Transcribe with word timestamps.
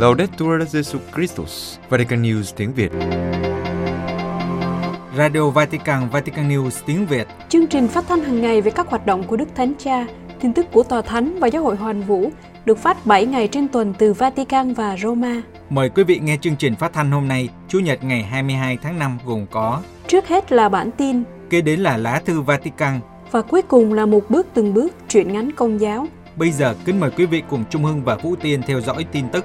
Laudetur 0.00 0.62
Jesus 0.62 0.98
Christus, 1.14 1.78
Vatican 1.88 2.22
News 2.22 2.42
tiếng 2.56 2.72
Việt. 2.74 2.92
Radio 5.16 5.50
Vatican, 5.50 6.08
Vatican 6.08 6.48
News 6.48 6.70
tiếng 6.86 7.06
Việt. 7.06 7.26
Chương 7.48 7.66
trình 7.66 7.88
phát 7.88 8.04
thanh 8.08 8.20
hàng 8.20 8.42
ngày 8.42 8.60
về 8.60 8.70
các 8.70 8.88
hoạt 8.88 9.06
động 9.06 9.22
của 9.22 9.36
Đức 9.36 9.48
Thánh 9.54 9.72
Cha, 9.78 10.06
tin 10.40 10.52
tức 10.52 10.66
của 10.72 10.82
Tòa 10.82 11.02
Thánh 11.02 11.38
và 11.40 11.48
Giáo 11.48 11.62
hội 11.62 11.76
Hoàn 11.76 12.02
Vũ 12.02 12.30
được 12.64 12.78
phát 12.78 13.06
7 13.06 13.26
ngày 13.26 13.48
trên 13.48 13.68
tuần 13.68 13.94
từ 13.98 14.12
Vatican 14.12 14.74
và 14.74 14.96
Roma. 14.96 15.42
Mời 15.70 15.88
quý 15.88 16.04
vị 16.04 16.18
nghe 16.18 16.36
chương 16.40 16.56
trình 16.56 16.74
phát 16.74 16.92
thanh 16.92 17.10
hôm 17.10 17.28
nay, 17.28 17.48
Chủ 17.68 17.78
nhật 17.78 18.04
ngày 18.04 18.22
22 18.22 18.78
tháng 18.82 18.98
5 18.98 19.18
gồm 19.24 19.46
có 19.50 19.80
Trước 20.06 20.28
hết 20.28 20.52
là 20.52 20.68
bản 20.68 20.90
tin, 20.90 21.22
kế 21.50 21.60
đến 21.60 21.80
là 21.80 21.96
lá 21.96 22.22
thư 22.24 22.40
Vatican. 22.40 23.00
và 23.30 23.42
cuối 23.42 23.62
cùng 23.62 23.92
là 23.92 24.06
một 24.06 24.30
bước 24.30 24.46
từng 24.54 24.74
bước 24.74 24.92
truyện 25.08 25.32
ngắn 25.32 25.50
công 25.56 25.80
giáo. 25.80 26.06
Bây 26.36 26.50
giờ 26.50 26.74
kính 26.84 27.00
mời 27.00 27.10
quý 27.10 27.26
vị 27.26 27.42
cùng 27.50 27.64
Trung 27.70 27.84
Hưng 27.84 28.04
và 28.04 28.16
Vũ 28.16 28.36
Tiên 28.36 28.62
theo 28.66 28.80
dõi 28.80 29.06
tin 29.12 29.28
tức. 29.28 29.44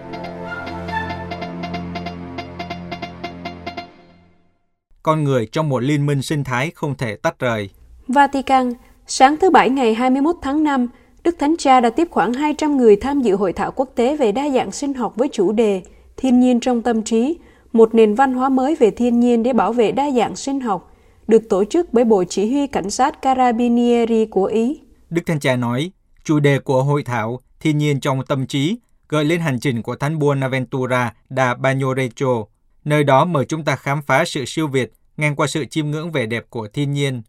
Con 5.06 5.24
người 5.24 5.46
trong 5.52 5.70
một 5.70 5.84
liên 5.84 6.06
minh 6.06 6.22
sinh 6.22 6.44
thái 6.44 6.72
không 6.76 6.96
thể 6.96 7.16
tách 7.16 7.40
rời. 7.40 7.70
Vatican, 8.08 8.74
sáng 9.08 9.38
thứ 9.38 9.50
Bảy 9.50 9.70
ngày 9.70 9.94
21 9.94 10.36
tháng 10.42 10.64
5, 10.64 10.88
Đức 11.24 11.36
Thánh 11.40 11.56
Cha 11.58 11.80
đã 11.80 11.90
tiếp 11.90 12.08
khoảng 12.12 12.34
200 12.34 12.78
người 12.78 12.96
tham 12.96 13.22
dự 13.22 13.36
hội 13.36 13.54
thảo 13.54 13.72
quốc 13.72 13.90
tế 13.96 14.18
về 14.18 14.32
đa 14.32 14.50
dạng 14.50 14.72
sinh 14.72 14.94
học 14.94 15.14
với 15.16 15.30
chủ 15.32 15.52
đề 15.52 15.82
Thiên 16.18 16.40
nhiên 16.40 16.60
trong 16.60 16.82
tâm 16.82 17.04
trí, 17.04 17.38
một 17.74 17.96
nền 17.96 18.16
văn 18.16 18.34
hóa 18.34 18.50
mới 18.50 18.76
về 18.76 18.92
thiên 18.92 19.20
nhiên 19.20 19.44
để 19.44 19.54
bảo 19.54 19.74
vệ 19.74 19.92
đa 19.92 20.12
dạng 20.12 20.36
sinh 20.36 20.60
học, 20.60 20.94
được 21.28 21.50
tổ 21.50 21.66
chức 21.66 21.94
bởi 21.94 22.06
Bộ 22.06 22.24
Chỉ 22.24 22.52
huy 22.52 22.68
Cảnh 22.68 22.90
sát 22.90 23.22
Carabinieri 23.22 24.26
của 24.26 24.46
Ý. 24.46 24.82
Đức 25.10 25.22
Thánh 25.26 25.40
Cha 25.40 25.56
nói, 25.56 25.92
chủ 26.24 26.40
đề 26.40 26.60
của 26.60 26.84
hội 26.84 27.04
thảo 27.04 27.40
Thiên 27.60 27.78
nhiên 27.78 28.00
trong 28.00 28.26
tâm 28.28 28.48
trí 28.48 28.78
gợi 29.10 29.26
lên 29.26 29.40
hành 29.42 29.60
trình 29.60 29.82
của 29.82 29.96
Thánh 29.96 30.20
Buenaventura 30.20 31.14
da 31.30 31.56
Bagnoregio. 31.56 32.55
Nơi 32.86 33.04
đó 33.04 33.26
mời 33.26 33.46
chúng 33.46 33.64
ta 33.66 33.76
khám 33.76 34.02
phá 34.02 34.26
sự 34.26 34.46
siêu 34.46 34.68
việt 34.68 34.92
ngang 35.18 35.36
qua 35.36 35.48
sự 35.48 35.66
chiêm 35.66 35.92
ngưỡng 35.92 36.12
vẻ 36.12 36.26
đẹp 36.26 36.46
của 36.50 36.68
thiên 36.68 36.94
nhiên. 36.94 37.22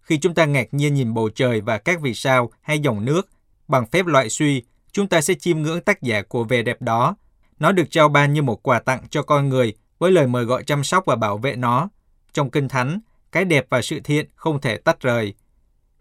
Khi 0.00 0.18
chúng 0.18 0.34
ta 0.34 0.44
ngạc 0.44 0.74
nhiên 0.74 0.94
nhìn 0.94 1.14
bầu 1.14 1.30
trời 1.34 1.60
và 1.60 1.78
các 1.78 2.00
vì 2.00 2.14
sao 2.14 2.50
hay 2.60 2.78
dòng 2.78 3.04
nước, 3.04 3.28
bằng 3.68 3.86
phép 3.86 4.06
loại 4.06 4.28
suy, 4.28 4.62
chúng 4.92 5.08
ta 5.08 5.20
sẽ 5.20 5.34
chiêm 5.34 5.62
ngưỡng 5.62 5.80
tác 5.80 6.02
giả 6.02 6.22
của 6.22 6.44
vẻ 6.44 6.62
đẹp 6.62 6.82
đó. 6.82 7.16
Nó 7.58 7.72
được 7.72 7.90
trao 7.90 8.08
ban 8.08 8.32
như 8.32 8.42
một 8.42 8.62
quà 8.62 8.80
tặng 8.80 9.06
cho 9.10 9.22
con 9.22 9.48
người 9.48 9.74
với 9.98 10.12
lời 10.12 10.26
mời 10.26 10.44
gọi 10.44 10.64
chăm 10.64 10.84
sóc 10.84 11.04
và 11.06 11.16
bảo 11.16 11.38
vệ 11.38 11.56
nó. 11.56 11.88
Trong 12.32 12.50
Kinh 12.50 12.68
Thánh, 12.68 13.00
cái 13.32 13.44
đẹp 13.44 13.66
và 13.70 13.82
sự 13.82 14.00
thiện 14.00 14.26
không 14.34 14.60
thể 14.60 14.76
tách 14.76 15.00
rời. 15.00 15.34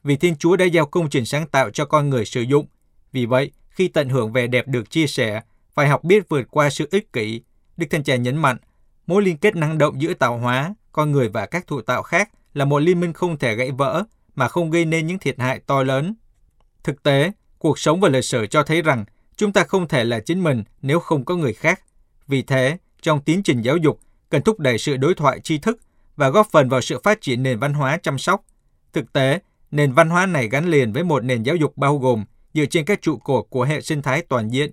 Vì 0.04 0.16
Thiên 0.16 0.36
Chúa 0.36 0.56
đã 0.56 0.66
giao 0.66 0.86
công 0.86 1.10
trình 1.10 1.26
sáng 1.26 1.48
tạo 1.48 1.70
cho 1.70 1.86
con 1.86 2.10
người 2.10 2.26
sử 2.26 2.42
dụng. 2.42 2.68
Vì 3.12 3.26
vậy, 3.26 3.52
khi 3.70 3.88
tận 3.88 4.10
hưởng 4.10 4.34
vẻ 4.34 4.48
đẹp 4.48 4.68
được 4.68 4.90
chia 4.90 5.08
sẻ, 5.08 5.42
phải 5.74 5.88
học 5.88 6.04
biết 6.04 6.30
vượt 6.30 6.48
qua 6.52 6.70
sự 6.70 6.88
ích 6.92 7.14
kỷ. 7.14 7.42
Đức 7.78 7.88
Thánh 7.90 8.04
Cha 8.04 8.16
nhấn 8.16 8.38
mạnh, 8.38 8.58
mối 9.10 9.24
liên 9.24 9.38
kết 9.38 9.56
năng 9.56 9.78
động 9.78 10.02
giữa 10.02 10.14
tạo 10.14 10.38
hóa, 10.38 10.74
con 10.92 11.12
người 11.12 11.30
và 11.30 11.46
các 11.46 11.68
thụ 11.68 11.82
tạo 11.82 12.04
khác 12.04 12.30
là 12.54 12.66
một 12.66 12.80
liên 12.80 13.00
minh 13.00 13.14
không 13.14 13.38
thể 13.38 13.56
gãy 13.56 13.72
vỡ 13.72 14.04
mà 14.36 14.48
không 14.48 14.72
gây 14.72 14.86
nên 14.86 15.08
những 15.08 15.20
thiệt 15.20 15.40
hại 15.40 15.60
to 15.60 15.84
lớn. 15.84 16.16
Thực 16.84 17.04
tế, 17.04 17.32
cuộc 17.58 17.80
sống 17.80 18.00
và 18.00 18.10
lịch 18.10 18.26
sử 18.26 18.48
cho 18.48 18.64
thấy 18.64 18.82
rằng 18.82 19.06
chúng 19.36 19.54
ta 19.54 19.64
không 19.64 19.88
thể 19.88 20.04
là 20.04 20.20
chính 20.20 20.44
mình 20.44 20.64
nếu 20.82 21.00
không 21.00 21.26
có 21.26 21.36
người 21.36 21.54
khác. 21.54 21.82
Vì 22.28 22.42
thế, 22.42 22.78
trong 23.02 23.22
tiến 23.22 23.44
trình 23.44 23.62
giáo 23.62 23.78
dục, 23.78 24.00
cần 24.30 24.42
thúc 24.42 24.60
đẩy 24.60 24.78
sự 24.78 24.98
đối 24.98 25.16
thoại 25.16 25.40
tri 25.40 25.58
thức 25.58 25.80
và 26.16 26.30
góp 26.30 26.48
phần 26.52 26.70
vào 26.70 26.82
sự 26.82 27.00
phát 27.04 27.22
triển 27.22 27.44
nền 27.44 27.60
văn 27.60 27.74
hóa 27.74 27.98
chăm 27.98 28.18
sóc. 28.18 28.44
Thực 28.94 29.14
tế, 29.14 29.40
nền 29.72 29.94
văn 29.94 30.10
hóa 30.10 30.26
này 30.26 30.50
gắn 30.50 30.66
liền 30.68 30.94
với 30.94 31.04
một 31.04 31.24
nền 31.24 31.44
giáo 31.44 31.56
dục 31.56 31.78
bao 31.78 31.98
gồm 31.98 32.26
dựa 32.54 32.66
trên 32.66 32.86
các 32.86 33.02
trụ 33.02 33.18
cột 33.18 33.46
của 33.50 33.64
hệ 33.64 33.82
sinh 33.82 34.02
thái 34.02 34.22
toàn 34.22 34.50
diện. 34.50 34.72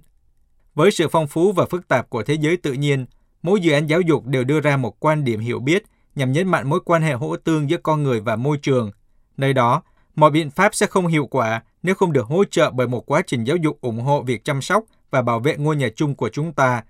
Với 0.75 0.91
sự 0.91 1.09
phong 1.09 1.27
phú 1.27 1.53
và 1.53 1.67
phức 1.67 1.89
tạp 1.89 2.11
của 2.11 2.23
thế 2.23 2.34
giới 2.34 2.57
tự 2.57 2.73
nhiên, 2.73 3.07
mỗi 3.46 3.61
dự 3.61 3.73
án 3.73 3.86
giáo 3.86 4.01
dục 4.01 4.27
đều 4.27 4.45
đưa 4.45 4.61
ra 4.61 4.77
một 4.77 5.01
quan 5.01 5.24
điểm 5.24 5.40
hiểu 5.40 5.61
biết 5.61 5.83
nhằm 6.14 6.33
nhấn 6.33 6.48
mạnh 6.48 6.68
mối 6.68 6.80
quan 6.84 7.02
hệ 7.02 7.12
hỗ 7.12 7.36
tương 7.36 7.70
giữa 7.70 7.77
con 7.77 8.02
người 8.02 8.20
và 8.20 8.36
môi 8.36 8.58
trường. 8.58 8.90
Nơi 9.36 9.52
đó, 9.52 9.83
mọi 10.14 10.30
biện 10.30 10.51
pháp 10.51 10.74
sẽ 10.74 10.86
không 10.86 11.07
hiệu 11.07 11.27
quả 11.27 11.62
nếu 11.83 11.95
không 11.95 12.12
được 12.12 12.27
hỗ 12.27 12.45
trợ 12.45 12.70
bởi 12.70 12.86
một 12.86 13.11
quá 13.11 13.23
trình 13.27 13.45
giáo 13.45 13.57
dục 13.57 13.79
ủng 13.80 14.01
hộ 14.01 14.23
việc 14.23 14.45
chăm 14.45 14.62
sóc 14.62 14.84
và 15.11 15.23
bảo 15.23 15.40
vệ 15.40 15.57
ngôi 15.57 15.77
nhà 15.77 15.89
chung 15.96 16.14
của 16.14 16.29
chúng 16.29 16.52
ta. 16.52 16.83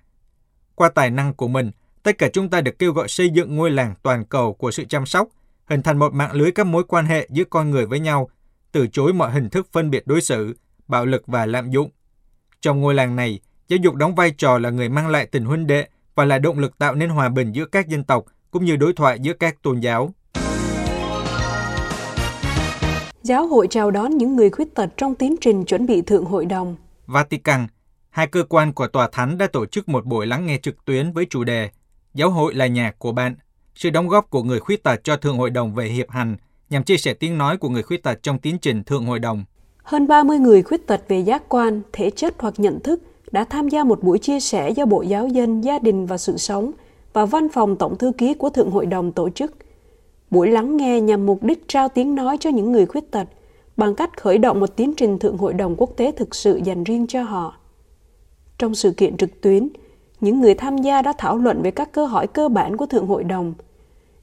Qua 0.74 0.88
tài 0.88 1.10
năng 1.10 1.34
của 1.34 1.48
mình, 1.48 1.70
tất 2.02 2.18
cả 2.18 2.28
chúng 2.32 2.48
ta 2.48 2.60
được 2.60 2.78
kêu 2.78 2.92
gọi 2.92 3.08
xây 3.08 3.30
dựng 3.30 3.56
ngôi 3.56 3.70
làng 3.70 3.94
toàn 4.02 4.24
cầu 4.24 4.54
của 4.54 4.70
sự 4.70 4.84
chăm 4.84 5.06
sóc, 5.06 5.28
hình 5.66 5.82
thành 5.82 5.98
một 5.98 6.14
mạng 6.14 6.32
lưới 6.32 6.52
các 6.52 6.66
mối 6.66 6.84
quan 6.84 7.06
hệ 7.06 7.28
giữa 7.30 7.44
con 7.44 7.70
người 7.70 7.86
với 7.86 8.00
nhau, 8.00 8.30
từ 8.72 8.86
chối 8.86 9.12
mọi 9.12 9.32
hình 9.32 9.50
thức 9.50 9.68
phân 9.72 9.90
biệt 9.90 10.06
đối 10.06 10.20
xử, 10.20 10.56
bạo 10.88 11.06
lực 11.06 11.26
và 11.26 11.46
lạm 11.46 11.70
dụng. 11.70 11.90
Trong 12.60 12.80
ngôi 12.80 12.94
làng 12.94 13.16
này, 13.16 13.40
giáo 13.68 13.78
dục 13.82 13.94
đóng 13.94 14.14
vai 14.14 14.30
trò 14.30 14.58
là 14.58 14.70
người 14.70 14.88
mang 14.88 15.08
lại 15.08 15.26
tình 15.26 15.44
huynh 15.44 15.66
đệ 15.66 15.86
và 16.16 16.24
là 16.24 16.38
động 16.38 16.58
lực 16.58 16.78
tạo 16.78 16.94
nên 16.94 17.10
hòa 17.10 17.28
bình 17.28 17.52
giữa 17.52 17.64
các 17.64 17.88
dân 17.88 18.04
tộc 18.04 18.24
cũng 18.50 18.64
như 18.64 18.76
đối 18.76 18.92
thoại 18.92 19.18
giữa 19.20 19.32
các 19.32 19.62
tôn 19.62 19.80
giáo. 19.80 20.14
Giáo 23.22 23.46
hội 23.46 23.66
chào 23.70 23.90
đón 23.90 24.16
những 24.16 24.36
người 24.36 24.50
khuyết 24.50 24.74
tật 24.74 24.90
trong 24.96 25.14
tiến 25.14 25.36
trình 25.40 25.64
chuẩn 25.64 25.86
bị 25.86 26.02
thượng 26.02 26.24
hội 26.24 26.46
đồng. 26.46 26.76
Vatican, 27.06 27.66
hai 28.10 28.26
cơ 28.26 28.44
quan 28.48 28.72
của 28.72 28.86
Tòa 28.86 29.08
Thánh 29.12 29.38
đã 29.38 29.46
tổ 29.46 29.66
chức 29.66 29.88
một 29.88 30.06
buổi 30.06 30.26
lắng 30.26 30.46
nghe 30.46 30.58
trực 30.62 30.84
tuyến 30.84 31.12
với 31.12 31.26
chủ 31.30 31.44
đề 31.44 31.70
Giáo 32.16 32.30
hội 32.30 32.54
là 32.54 32.66
nhà 32.66 32.92
của 32.98 33.12
bạn, 33.12 33.34
sự 33.74 33.90
đóng 33.90 34.08
góp 34.08 34.30
của 34.30 34.42
người 34.42 34.60
khuyết 34.60 34.82
tật 34.82 35.04
cho 35.04 35.16
Thượng 35.16 35.38
Hội 35.38 35.50
đồng 35.50 35.74
về 35.74 35.86
hiệp 35.86 36.10
hành 36.10 36.36
nhằm 36.70 36.82
chia 36.82 36.96
sẻ 36.96 37.14
tiếng 37.14 37.38
nói 37.38 37.56
của 37.56 37.68
người 37.68 37.82
khuyết 37.82 38.02
tật 38.02 38.22
trong 38.22 38.38
tiến 38.38 38.58
trình 38.58 38.84
Thượng 38.84 39.06
Hội 39.06 39.18
đồng. 39.18 39.44
Hơn 39.82 40.06
30 40.06 40.38
người 40.38 40.62
khuyết 40.62 40.86
tật 40.86 41.00
về 41.08 41.18
giác 41.18 41.42
quan, 41.48 41.82
thể 41.92 42.10
chất 42.10 42.34
hoặc 42.38 42.54
nhận 42.56 42.80
thức 42.80 43.02
đã 43.30 43.44
tham 43.44 43.68
gia 43.68 43.84
một 43.84 44.02
buổi 44.02 44.18
chia 44.18 44.40
sẻ 44.40 44.70
do 44.70 44.86
Bộ 44.86 45.02
Giáo 45.02 45.28
dân, 45.28 45.60
Gia 45.60 45.78
đình 45.78 46.06
và 46.06 46.18
Sự 46.18 46.36
sống 46.36 46.72
và 47.12 47.24
Văn 47.24 47.48
phòng 47.48 47.76
Tổng 47.76 47.98
Thư 47.98 48.12
ký 48.18 48.34
của 48.34 48.50
Thượng 48.50 48.70
Hội 48.70 48.86
đồng 48.86 49.12
tổ 49.12 49.30
chức. 49.30 49.52
Buổi 50.30 50.48
lắng 50.48 50.76
nghe 50.76 51.00
nhằm 51.00 51.26
mục 51.26 51.42
đích 51.42 51.68
trao 51.68 51.88
tiếng 51.88 52.14
nói 52.14 52.36
cho 52.40 52.50
những 52.50 52.72
người 52.72 52.86
khuyết 52.86 53.10
tật 53.10 53.28
bằng 53.76 53.94
cách 53.94 54.16
khởi 54.16 54.38
động 54.38 54.60
một 54.60 54.76
tiến 54.76 54.94
trình 54.94 55.18
Thượng 55.18 55.36
Hội 55.36 55.54
đồng 55.54 55.74
quốc 55.78 55.90
tế 55.96 56.12
thực 56.12 56.34
sự 56.34 56.60
dành 56.64 56.84
riêng 56.84 57.06
cho 57.06 57.22
họ. 57.22 57.56
Trong 58.58 58.74
sự 58.74 58.90
kiện 58.90 59.16
trực 59.16 59.40
tuyến, 59.40 59.68
những 60.20 60.40
người 60.40 60.54
tham 60.54 60.78
gia 60.78 61.02
đã 61.02 61.12
thảo 61.18 61.36
luận 61.36 61.62
về 61.62 61.70
các 61.70 61.92
câu 61.92 62.06
hỏi 62.06 62.26
cơ 62.26 62.48
bản 62.48 62.76
của 62.76 62.86
Thượng 62.86 63.06
Hội 63.06 63.24
đồng. 63.24 63.54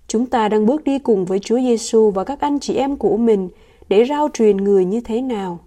Chúng 0.07 0.25
ta 0.25 0.49
đang 0.49 0.65
bước 0.65 0.83
đi 0.83 0.99
cùng 0.99 1.25
với 1.25 1.39
Chúa 1.39 1.59
Giêsu 1.59 2.11
và 2.11 2.23
các 2.23 2.41
anh 2.41 2.59
chị 2.59 2.75
em 2.75 2.97
của 2.97 3.17
mình 3.17 3.49
để 3.89 4.05
rao 4.05 4.29
truyền 4.33 4.57
người 4.57 4.85
như 4.85 5.01
thế 5.01 5.21
nào. 5.21 5.59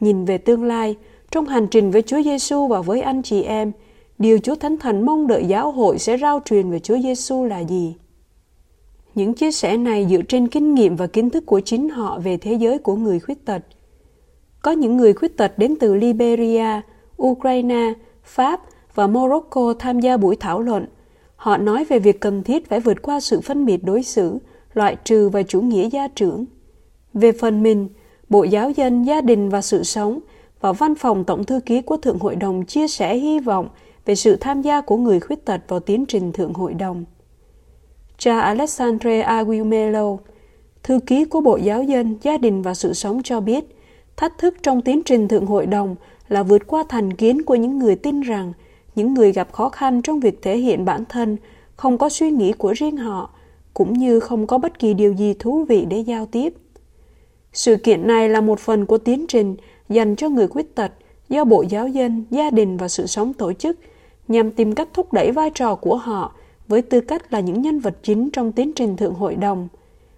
Nhìn 0.00 0.24
về 0.24 0.38
tương 0.38 0.64
lai, 0.64 0.96
trong 1.30 1.46
hành 1.46 1.66
trình 1.66 1.90
với 1.90 2.02
Chúa 2.02 2.22
Giêsu 2.22 2.66
và 2.66 2.80
với 2.80 3.00
anh 3.00 3.22
chị 3.22 3.42
em, 3.42 3.72
điều 4.18 4.38
Chúa 4.38 4.54
Thánh 4.54 4.76
Thần 4.76 5.06
mong 5.06 5.26
đợi 5.26 5.44
giáo 5.44 5.70
hội 5.70 5.98
sẽ 5.98 6.16
rao 6.18 6.40
truyền 6.44 6.70
về 6.70 6.78
Chúa 6.78 6.98
Giêsu 6.98 7.44
là 7.44 7.60
gì? 7.60 7.96
Những 9.14 9.34
chia 9.34 9.50
sẻ 9.50 9.76
này 9.76 10.06
dựa 10.10 10.22
trên 10.28 10.48
kinh 10.48 10.74
nghiệm 10.74 10.96
và 10.96 11.06
kiến 11.06 11.30
thức 11.30 11.46
của 11.46 11.60
chính 11.60 11.88
họ 11.88 12.18
về 12.18 12.36
thế 12.36 12.52
giới 12.52 12.78
của 12.78 12.96
người 12.96 13.20
khuyết 13.20 13.44
tật. 13.44 13.62
Có 14.62 14.70
những 14.72 14.96
người 14.96 15.12
khuyết 15.12 15.36
tật 15.36 15.58
đến 15.58 15.74
từ 15.80 15.94
Liberia, 15.94 16.80
Ukraine, 17.22 17.92
Pháp 18.24 18.60
và 18.94 19.06
Morocco 19.06 19.74
tham 19.78 20.00
gia 20.00 20.16
buổi 20.16 20.36
thảo 20.36 20.60
luận. 20.60 20.86
Họ 21.36 21.56
nói 21.56 21.84
về 21.84 21.98
việc 21.98 22.20
cần 22.20 22.42
thiết 22.42 22.68
phải 22.68 22.80
vượt 22.80 23.02
qua 23.02 23.20
sự 23.20 23.40
phân 23.40 23.66
biệt 23.66 23.84
đối 23.84 24.02
xử, 24.02 24.38
loại 24.74 24.96
trừ 25.04 25.28
và 25.28 25.42
chủ 25.42 25.60
nghĩa 25.60 25.88
gia 25.88 26.08
trưởng. 26.08 26.44
Về 27.14 27.32
phần 27.32 27.62
mình, 27.62 27.88
Bộ 28.28 28.44
Giáo 28.44 28.70
dân, 28.70 29.02
Gia 29.02 29.20
đình 29.20 29.48
và 29.48 29.62
Sự 29.62 29.82
sống 29.82 30.20
và 30.60 30.72
Văn 30.72 30.94
phòng 30.94 31.24
Tổng 31.24 31.44
Thư 31.44 31.60
ký 31.60 31.82
của 31.82 31.96
Thượng 31.96 32.18
Hội 32.18 32.36
đồng 32.36 32.64
chia 32.64 32.88
sẻ 32.88 33.16
hy 33.16 33.38
vọng 33.38 33.68
về 34.04 34.14
sự 34.14 34.36
tham 34.36 34.62
gia 34.62 34.80
của 34.80 34.96
người 34.96 35.20
khuyết 35.20 35.44
tật 35.44 35.60
vào 35.68 35.80
tiến 35.80 36.06
trình 36.06 36.32
Thượng 36.32 36.52
Hội 36.52 36.74
đồng. 36.74 37.04
Cha 38.18 38.40
Alexandre 38.40 39.20
Aguimelo, 39.20 40.16
thư 40.82 40.98
ký 41.06 41.24
của 41.24 41.40
Bộ 41.40 41.56
Giáo 41.56 41.82
dân, 41.82 42.16
Gia 42.22 42.38
đình 42.38 42.62
và 42.62 42.74
Sự 42.74 42.92
sống 42.94 43.22
cho 43.22 43.40
biết, 43.40 43.64
thách 44.16 44.38
thức 44.38 44.54
trong 44.62 44.82
tiến 44.82 45.02
trình 45.04 45.28
Thượng 45.28 45.46
Hội 45.46 45.66
đồng 45.66 45.96
là 46.28 46.42
vượt 46.42 46.66
qua 46.66 46.84
thành 46.88 47.12
kiến 47.12 47.42
của 47.42 47.54
những 47.54 47.78
người 47.78 47.96
tin 47.96 48.20
rằng 48.20 48.52
những 48.94 49.14
người 49.14 49.32
gặp 49.32 49.52
khó 49.52 49.68
khăn 49.68 50.02
trong 50.02 50.20
việc 50.20 50.42
thể 50.42 50.56
hiện 50.56 50.84
bản 50.84 51.04
thân 51.08 51.36
không 51.76 51.98
có 51.98 52.08
suy 52.08 52.30
nghĩ 52.30 52.52
của 52.52 52.72
riêng 52.72 52.96
họ, 52.96 53.30
cũng 53.74 53.92
như 53.92 54.20
không 54.20 54.46
có 54.46 54.58
bất 54.58 54.78
kỳ 54.78 54.94
điều 54.94 55.12
gì 55.12 55.34
thú 55.38 55.64
vị 55.64 55.84
để 55.88 55.98
giao 55.98 56.26
tiếp. 56.26 56.54
Sự 57.52 57.76
kiện 57.76 58.06
này 58.06 58.28
là 58.28 58.40
một 58.40 58.60
phần 58.60 58.86
của 58.86 58.98
tiến 58.98 59.26
trình 59.28 59.56
dành 59.88 60.16
cho 60.16 60.28
người 60.28 60.48
khuyết 60.48 60.74
tật 60.74 60.92
do 61.28 61.44
Bộ 61.44 61.62
Giáo 61.62 61.88
dân, 61.88 62.24
Gia 62.30 62.50
đình 62.50 62.76
và 62.76 62.88
Sự 62.88 63.06
sống 63.06 63.32
tổ 63.32 63.52
chức 63.52 63.78
nhằm 64.28 64.50
tìm 64.50 64.74
cách 64.74 64.88
thúc 64.94 65.12
đẩy 65.12 65.32
vai 65.32 65.50
trò 65.54 65.74
của 65.74 65.96
họ 65.96 66.34
với 66.68 66.82
tư 66.82 67.00
cách 67.00 67.32
là 67.32 67.40
những 67.40 67.62
nhân 67.62 67.80
vật 67.80 67.96
chính 68.02 68.30
trong 68.30 68.52
tiến 68.52 68.72
trình 68.76 68.96
Thượng 68.96 69.14
Hội 69.14 69.34
đồng. 69.34 69.68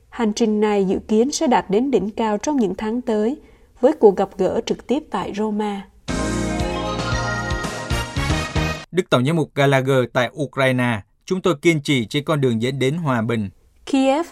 Hành 0.09 0.33
trình 0.33 0.61
này 0.61 0.85
dự 0.85 0.99
kiến 1.09 1.31
sẽ 1.31 1.47
đạt 1.47 1.71
đến 1.71 1.91
đỉnh 1.91 2.11
cao 2.11 2.39
trong 2.39 2.57
những 2.57 2.75
tháng 2.75 3.01
tới 3.01 3.37
với 3.81 3.93
cuộc 3.93 4.17
gặp 4.17 4.31
gỡ 4.39 4.61
trực 4.67 4.87
tiếp 4.87 5.03
tại 5.11 5.33
Roma. 5.37 5.87
Đức 8.93 9.11
Tổng 9.11 9.25
giám 9.25 9.37
mục 9.37 9.51
Gallagher 9.55 10.05
tại 10.13 10.31
Ukraine, 10.43 11.01
chúng 11.25 11.41
tôi 11.41 11.55
kiên 11.63 11.81
trì 11.81 12.07
trên 12.07 12.25
con 12.25 12.41
đường 12.41 12.63
dẫn 12.63 12.79
đến 12.79 12.95
hòa 12.95 13.23
bình. 13.23 13.49
Kiev 13.87 14.27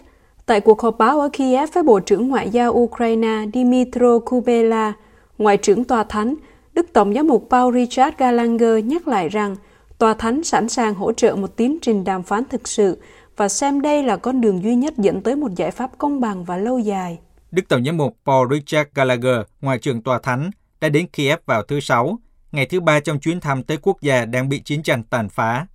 Tại 0.49 0.61
cuộc 0.61 0.83
họp 0.83 0.99
báo 0.99 1.21
ở 1.21 1.29
Kiev 1.33 1.71
với 1.75 1.83
Bộ 1.83 2.01
trưởng 2.01 2.29
Ngoại 2.29 2.51
giao 2.51 2.73
Ukraine 2.73 3.45
Dmytro 3.55 4.19
Kubela, 4.19 4.93
Ngoại 5.39 5.57
trưởng 5.57 5.85
Tòa 5.85 6.05
Thánh, 6.05 6.35
Đức 6.73 6.87
Tổng 6.93 7.15
giám 7.15 7.27
mục 7.27 7.47
Paul 7.51 7.75
Richard 7.75 8.17
Gallagher 8.17 8.85
nhắc 8.85 9.09
lại 9.09 9.29
rằng 9.29 9.57
Tòa 9.99 10.15
Thánh 10.15 10.45
sẵn 10.45 10.69
sàng 10.69 10.95
hỗ 10.95 11.13
trợ 11.13 11.37
một 11.37 11.57
tiến 11.57 11.79
trình 11.83 12.05
đàm 12.05 12.23
phán 12.23 12.43
thực 12.51 12.69
sự 12.69 13.03
và 13.37 13.49
xem 13.49 13.81
đây 13.81 14.03
là 14.03 14.17
con 14.17 14.41
đường 14.41 14.63
duy 14.63 14.75
nhất 14.75 14.95
dẫn 14.97 15.23
tới 15.23 15.37
một 15.37 15.55
giải 15.57 15.71
pháp 15.71 15.91
công 15.99 16.21
bằng 16.21 16.45
và 16.45 16.57
lâu 16.57 16.79
dài. 16.79 17.19
Đức 17.51 17.63
Tổng 17.69 17.85
giám 17.85 17.97
mục 17.97 18.17
Paul 18.25 18.55
Richard 18.55 18.91
Gallagher, 18.95 19.41
Ngoại 19.61 19.79
trưởng 19.79 20.03
Tòa 20.03 20.19
Thánh, 20.23 20.51
đã 20.81 20.89
đến 20.89 21.07
Kiev 21.07 21.39
vào 21.47 21.63
thứ 21.63 21.81
Sáu, 21.81 22.19
ngày 22.53 22.67
thứ 22.67 22.81
ba 22.81 23.01
trong 23.01 23.21
chuyến 23.21 23.41
thăm 23.41 23.63
tới 23.63 23.79
quốc 23.83 24.01
gia 24.01 24.25
đang 24.25 24.49
bị 24.49 24.59
chiến 24.59 24.83
tranh 24.83 25.03
tàn 25.03 25.29
phá. 25.29 25.67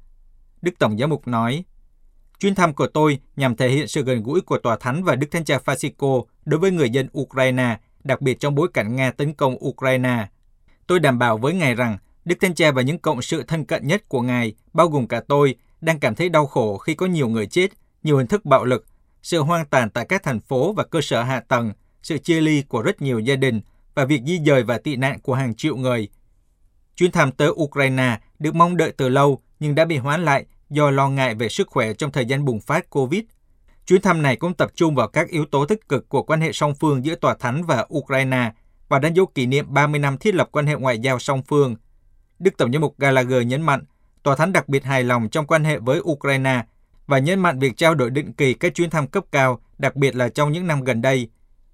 Đức 0.62 0.72
Tổng 0.80 0.98
giám 0.98 1.10
mục 1.10 1.28
nói, 1.28 1.64
Chuyến 2.40 2.56
thăm 2.56 2.74
của 2.74 2.88
tôi 2.88 3.20
nhằm 3.36 3.56
thể 3.56 3.70
hiện 3.70 3.88
sự 3.88 4.04
gần 4.04 4.24
gũi 4.24 4.42
của 4.42 4.58
Tòa 4.58 4.78
Thánh 4.80 5.04
và 5.04 5.16
Đức 5.16 5.28
Thánh 5.32 5.46
Cha 5.46 5.60
Francisco 5.66 6.24
đối 6.46 6.60
với 6.60 6.72
người 6.72 6.90
dân 6.90 7.08
Ukraine, 7.20 7.78
đặc 8.04 8.22
biệt 8.22 8.40
trong 8.40 8.56
bối 8.56 8.68
cảnh 8.74 8.96
Nga 8.96 9.12
tấn 9.12 9.34
công 9.34 9.66
Ukraine. 9.66 10.28
Tôi 10.88 11.00
đảm 11.00 11.20
bảo 11.20 11.38
với 11.38 11.54
Ngài 11.54 11.76
rằng 11.76 11.98
Đức 12.26 12.36
Thánh 12.42 12.56
Cha 12.56 12.72
và 12.72 12.82
những 12.82 13.00
cộng 13.00 13.22
sự 13.22 13.44
thân 13.44 13.66
cận 13.66 13.88
nhất 13.88 14.10
của 14.10 14.22
Ngài, 14.22 14.54
bao 14.74 14.88
gồm 14.88 15.08
cả 15.08 15.22
tôi, 15.28 15.56
đang 15.82 16.00
cảm 16.00 16.16
thấy 16.16 16.30
đau 16.30 16.48
khổ 16.48 16.78
khi 16.78 16.96
có 16.96 17.06
nhiều 17.06 17.28
người 17.28 17.48
chết, 17.48 17.72
nhiều 18.04 18.18
hình 18.18 18.28
thức 18.28 18.46
bạo 18.46 18.66
lực, 18.66 18.86
sự 19.24 19.40
hoang 19.40 19.66
tàn 19.66 19.90
tại 19.90 20.06
các 20.10 20.24
thành 20.24 20.40
phố 20.40 20.74
và 20.74 20.84
cơ 20.84 21.02
sở 21.02 21.24
hạ 21.24 21.40
tầng, 21.48 21.72
sự 22.04 22.18
chia 22.18 22.42
ly 22.42 22.62
của 22.62 22.82
rất 22.82 23.02
nhiều 23.02 23.20
gia 23.20 23.36
đình 23.36 23.62
và 23.96 24.06
việc 24.06 24.22
di 24.26 24.40
dời 24.46 24.64
và 24.64 24.78
tị 24.78 24.96
nạn 24.96 25.20
của 25.20 25.34
hàng 25.34 25.56
triệu 25.56 25.76
người. 25.76 26.10
Chuyến 26.96 27.12
thăm 27.12 27.32
tới 27.32 27.50
Ukraine 27.50 28.20
được 28.40 28.56
mong 28.56 28.78
đợi 28.78 28.94
từ 28.98 29.10
lâu 29.10 29.42
nhưng 29.60 29.76
đã 29.76 29.86
bị 29.86 29.98
hoãn 29.98 30.26
lại 30.26 30.46
do 30.70 30.92
lo 30.92 31.10
ngại 31.10 31.36
về 31.36 31.50
sức 31.50 31.68
khỏe 31.68 31.94
trong 31.94 32.12
thời 32.12 32.26
gian 32.26 32.46
bùng 32.46 32.60
phát 32.60 32.90
COVID. 32.90 33.24
Chuyến 33.88 34.02
thăm 34.02 34.22
này 34.22 34.36
cũng 34.36 34.54
tập 34.54 34.72
trung 34.76 34.96
vào 34.96 35.08
các 35.08 35.30
yếu 35.30 35.46
tố 35.46 35.66
tích 35.66 35.90
cực 35.90 36.10
của 36.10 36.24
quan 36.24 36.42
hệ 36.42 36.54
song 36.54 36.74
phương 36.80 37.06
giữa 37.06 37.16
Tòa 37.16 37.36
Thánh 37.40 37.64
và 37.64 37.86
Ukraine 37.94 38.52
và 38.90 39.00
đánh 39.00 39.14
dấu 39.14 39.26
kỷ 39.26 39.46
niệm 39.46 39.66
30 39.74 40.00
năm 40.00 40.18
thiết 40.18 40.36
lập 40.36 40.50
quan 40.52 40.68
hệ 40.68 40.76
ngoại 40.76 41.00
giao 41.00 41.20
song 41.20 41.42
phương. 41.48 41.76
Đức 42.40 42.58
Tổng 42.58 42.72
giám 42.74 42.82
mục 42.82 42.96
Gallagher 43.00 43.48
nhấn 43.48 43.62
mạnh, 43.62 43.84
Tòa 44.24 44.36
Thánh 44.36 44.54
đặc 44.54 44.70
biệt 44.70 44.84
hài 44.84 45.04
lòng 45.04 45.30
trong 45.30 45.48
quan 45.48 45.64
hệ 45.64 45.80
với 45.80 46.00
Ukraine 46.00 46.64
và 47.08 47.18
nhấn 47.18 47.40
mạnh 47.40 47.60
việc 47.60 47.78
trao 47.78 47.96
đổi 47.96 48.10
định 48.10 48.34
kỳ 48.34 48.54
các 48.54 48.76
chuyến 48.76 48.90
thăm 48.90 49.08
cấp 49.08 49.24
cao, 49.32 49.60
đặc 49.78 49.96
biệt 49.96 50.16
là 50.16 50.30
trong 50.30 50.52
những 50.52 50.68
năm 50.68 50.84
gần 50.84 51.02
đây. 51.02 51.30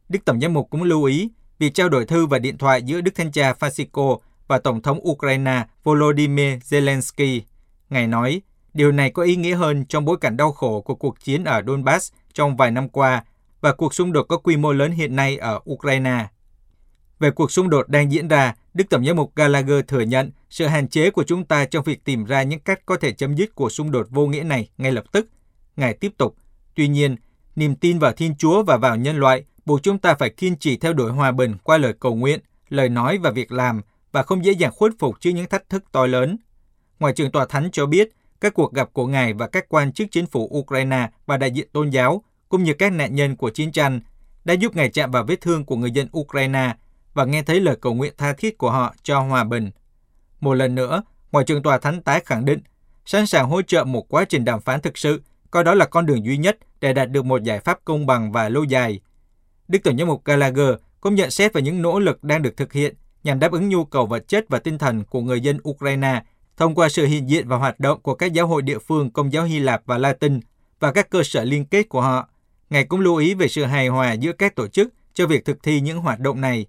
Đức 0.09 0.19
Tổng 0.25 0.41
giám 0.41 0.53
mục 0.53 0.67
cũng 0.69 0.83
lưu 0.83 1.03
ý 1.03 1.29
việc 1.59 1.73
trao 1.73 1.89
đổi 1.89 2.05
thư 2.05 2.25
và 2.25 2.39
điện 2.39 2.57
thoại 2.57 2.83
giữa 2.83 3.01
Đức 3.01 3.15
Thánh 3.15 3.31
Cha 3.31 3.53
Francisco 3.59 4.17
và 4.47 4.59
Tổng 4.59 4.81
thống 4.81 5.09
Ukraine 5.09 5.65
Volodymyr 5.83 6.57
Zelensky. 6.69 7.41
Ngài 7.89 8.07
nói, 8.07 8.41
điều 8.79 8.91
này 8.91 9.09
có 9.09 9.23
ý 9.23 9.35
nghĩa 9.35 9.55
hơn 9.55 9.85
trong 9.85 10.05
bối 10.05 10.17
cảnh 10.21 10.37
đau 10.37 10.51
khổ 10.51 10.81
của 10.81 10.95
cuộc 10.95 11.19
chiến 11.19 11.43
ở 11.43 11.61
Donbass 11.67 12.13
trong 12.33 12.57
vài 12.57 12.71
năm 12.71 12.89
qua 12.89 13.23
và 13.61 13.73
cuộc 13.73 13.93
xung 13.93 14.11
đột 14.11 14.23
có 14.23 14.37
quy 14.37 14.57
mô 14.57 14.73
lớn 14.73 14.91
hiện 14.91 15.15
nay 15.15 15.37
ở 15.37 15.59
Ukraine. 15.71 16.27
Về 17.19 17.31
cuộc 17.31 17.51
xung 17.51 17.69
đột 17.69 17.89
đang 17.89 18.11
diễn 18.11 18.27
ra, 18.27 18.53
Đức 18.73 18.83
Tổng 18.89 19.05
giám 19.05 19.15
mục 19.15 19.35
Gallagher 19.35 19.85
thừa 19.87 20.01
nhận 20.01 20.31
sự 20.49 20.67
hạn 20.67 20.87
chế 20.87 21.09
của 21.09 21.23
chúng 21.23 21.45
ta 21.45 21.65
trong 21.65 21.83
việc 21.83 22.03
tìm 22.03 22.25
ra 22.25 22.43
những 22.43 22.59
cách 22.59 22.85
có 22.85 22.97
thể 22.97 23.11
chấm 23.11 23.35
dứt 23.35 23.55
cuộc 23.55 23.69
xung 23.69 23.91
đột 23.91 24.07
vô 24.09 24.27
nghĩa 24.27 24.43
này 24.43 24.69
ngay 24.77 24.91
lập 24.91 25.03
tức. 25.11 25.29
Ngài 25.75 25.93
tiếp 25.93 26.11
tục, 26.17 26.35
tuy 26.75 26.87
nhiên, 26.87 27.15
niềm 27.55 27.75
tin 27.75 27.99
vào 27.99 28.11
Thiên 28.11 28.35
Chúa 28.35 28.63
và 28.63 28.77
vào 28.77 28.95
nhân 28.95 29.17
loại 29.17 29.43
buộc 29.65 29.83
chúng 29.83 29.99
ta 29.99 30.15
phải 30.19 30.29
kiên 30.29 30.55
trì 30.55 30.77
theo 30.77 30.93
đuổi 30.93 31.11
hòa 31.11 31.31
bình 31.31 31.55
qua 31.63 31.77
lời 31.77 31.93
cầu 31.99 32.15
nguyện, 32.15 32.39
lời 32.69 32.89
nói 32.89 33.17
và 33.17 33.31
việc 33.31 33.51
làm 33.51 33.81
và 34.11 34.23
không 34.23 34.45
dễ 34.45 34.51
dàng 34.51 34.71
khuất 34.71 34.91
phục 34.99 35.21
trước 35.21 35.29
những 35.29 35.47
thách 35.47 35.69
thức 35.69 35.83
to 35.91 36.05
lớn. 36.05 36.37
Ngoại 36.99 37.13
trưởng 37.13 37.31
Tòa 37.31 37.45
Thánh 37.45 37.69
cho 37.71 37.85
biết, 37.85 38.09
các 38.41 38.53
cuộc 38.53 38.73
gặp 38.73 38.89
của 38.93 39.07
Ngài 39.07 39.33
và 39.33 39.47
các 39.47 39.65
quan 39.69 39.91
chức 39.91 40.07
chính 40.11 40.25
phủ 40.25 40.49
Ukraine 40.57 41.09
và 41.25 41.37
đại 41.37 41.51
diện 41.51 41.67
tôn 41.71 41.89
giáo, 41.89 42.23
cũng 42.49 42.63
như 42.63 42.73
các 42.73 42.91
nạn 42.93 43.15
nhân 43.15 43.35
của 43.35 43.49
chiến 43.49 43.71
tranh, 43.71 43.99
đã 44.45 44.53
giúp 44.53 44.75
Ngài 44.75 44.89
chạm 44.89 45.11
vào 45.11 45.23
vết 45.23 45.41
thương 45.41 45.65
của 45.65 45.75
người 45.75 45.91
dân 45.91 46.07
Ukraine 46.17 46.75
và 47.13 47.25
nghe 47.25 47.43
thấy 47.43 47.59
lời 47.59 47.75
cầu 47.81 47.93
nguyện 47.93 48.13
tha 48.17 48.33
thiết 48.33 48.57
của 48.57 48.71
họ 48.71 48.95
cho 49.03 49.19
hòa 49.19 49.43
bình. 49.43 49.71
Một 50.39 50.53
lần 50.53 50.75
nữa, 50.75 51.03
Ngoại 51.31 51.45
trưởng 51.45 51.63
Tòa 51.63 51.77
Thánh 51.77 52.01
tái 52.01 52.21
khẳng 52.25 52.45
định, 52.45 52.59
sẵn 53.05 53.25
sàng 53.25 53.49
hỗ 53.49 53.61
trợ 53.61 53.83
một 53.83 54.09
quá 54.09 54.25
trình 54.25 54.45
đàm 54.45 54.61
phán 54.61 54.81
thực 54.81 54.97
sự, 54.97 55.21
coi 55.51 55.63
đó 55.63 55.73
là 55.73 55.85
con 55.85 56.05
đường 56.05 56.25
duy 56.25 56.37
nhất 56.37 56.57
để 56.81 56.93
đạt 56.93 57.11
được 57.11 57.25
một 57.25 57.43
giải 57.43 57.59
pháp 57.59 57.79
công 57.85 58.05
bằng 58.05 58.31
và 58.31 58.49
lâu 58.49 58.63
dài. 58.63 58.99
Đức 59.67 59.79
Tổng 59.83 59.97
giám 59.97 60.07
mục 60.07 60.25
Gallagher 60.25 60.69
cũng 61.01 61.15
nhận 61.15 61.31
xét 61.31 61.53
về 61.53 61.61
những 61.61 61.81
nỗ 61.81 61.99
lực 61.99 62.23
đang 62.23 62.41
được 62.41 62.57
thực 62.57 62.73
hiện 62.73 62.95
nhằm 63.23 63.39
đáp 63.39 63.51
ứng 63.51 63.69
nhu 63.69 63.85
cầu 63.85 64.05
vật 64.05 64.27
chất 64.27 64.45
và 64.49 64.59
tinh 64.59 64.77
thần 64.77 65.03
của 65.03 65.21
người 65.21 65.41
dân 65.41 65.59
Ukraine 65.69 66.21
thông 66.59 66.75
qua 66.75 66.89
sự 66.89 67.05
hiện 67.05 67.29
diện 67.29 67.47
và 67.47 67.57
hoạt 67.57 67.79
động 67.79 67.99
của 68.01 68.15
các 68.15 68.33
giáo 68.33 68.47
hội 68.47 68.61
địa 68.61 68.79
phương 68.79 69.11
Công 69.11 69.33
giáo 69.33 69.43
Hy 69.43 69.59
Lạp 69.59 69.81
và 69.85 69.97
Latin 69.97 70.39
và 70.79 70.91
các 70.91 71.09
cơ 71.09 71.23
sở 71.23 71.43
liên 71.43 71.65
kết 71.65 71.89
của 71.89 72.01
họ. 72.01 72.29
Ngài 72.69 72.83
cũng 72.83 72.99
lưu 72.99 73.15
ý 73.15 73.33
về 73.33 73.47
sự 73.47 73.63
hài 73.63 73.87
hòa 73.87 74.13
giữa 74.13 74.31
các 74.31 74.55
tổ 74.55 74.67
chức 74.67 74.93
cho 75.13 75.27
việc 75.27 75.45
thực 75.45 75.63
thi 75.63 75.81
những 75.81 75.99
hoạt 75.99 76.19
động 76.19 76.41
này. 76.41 76.65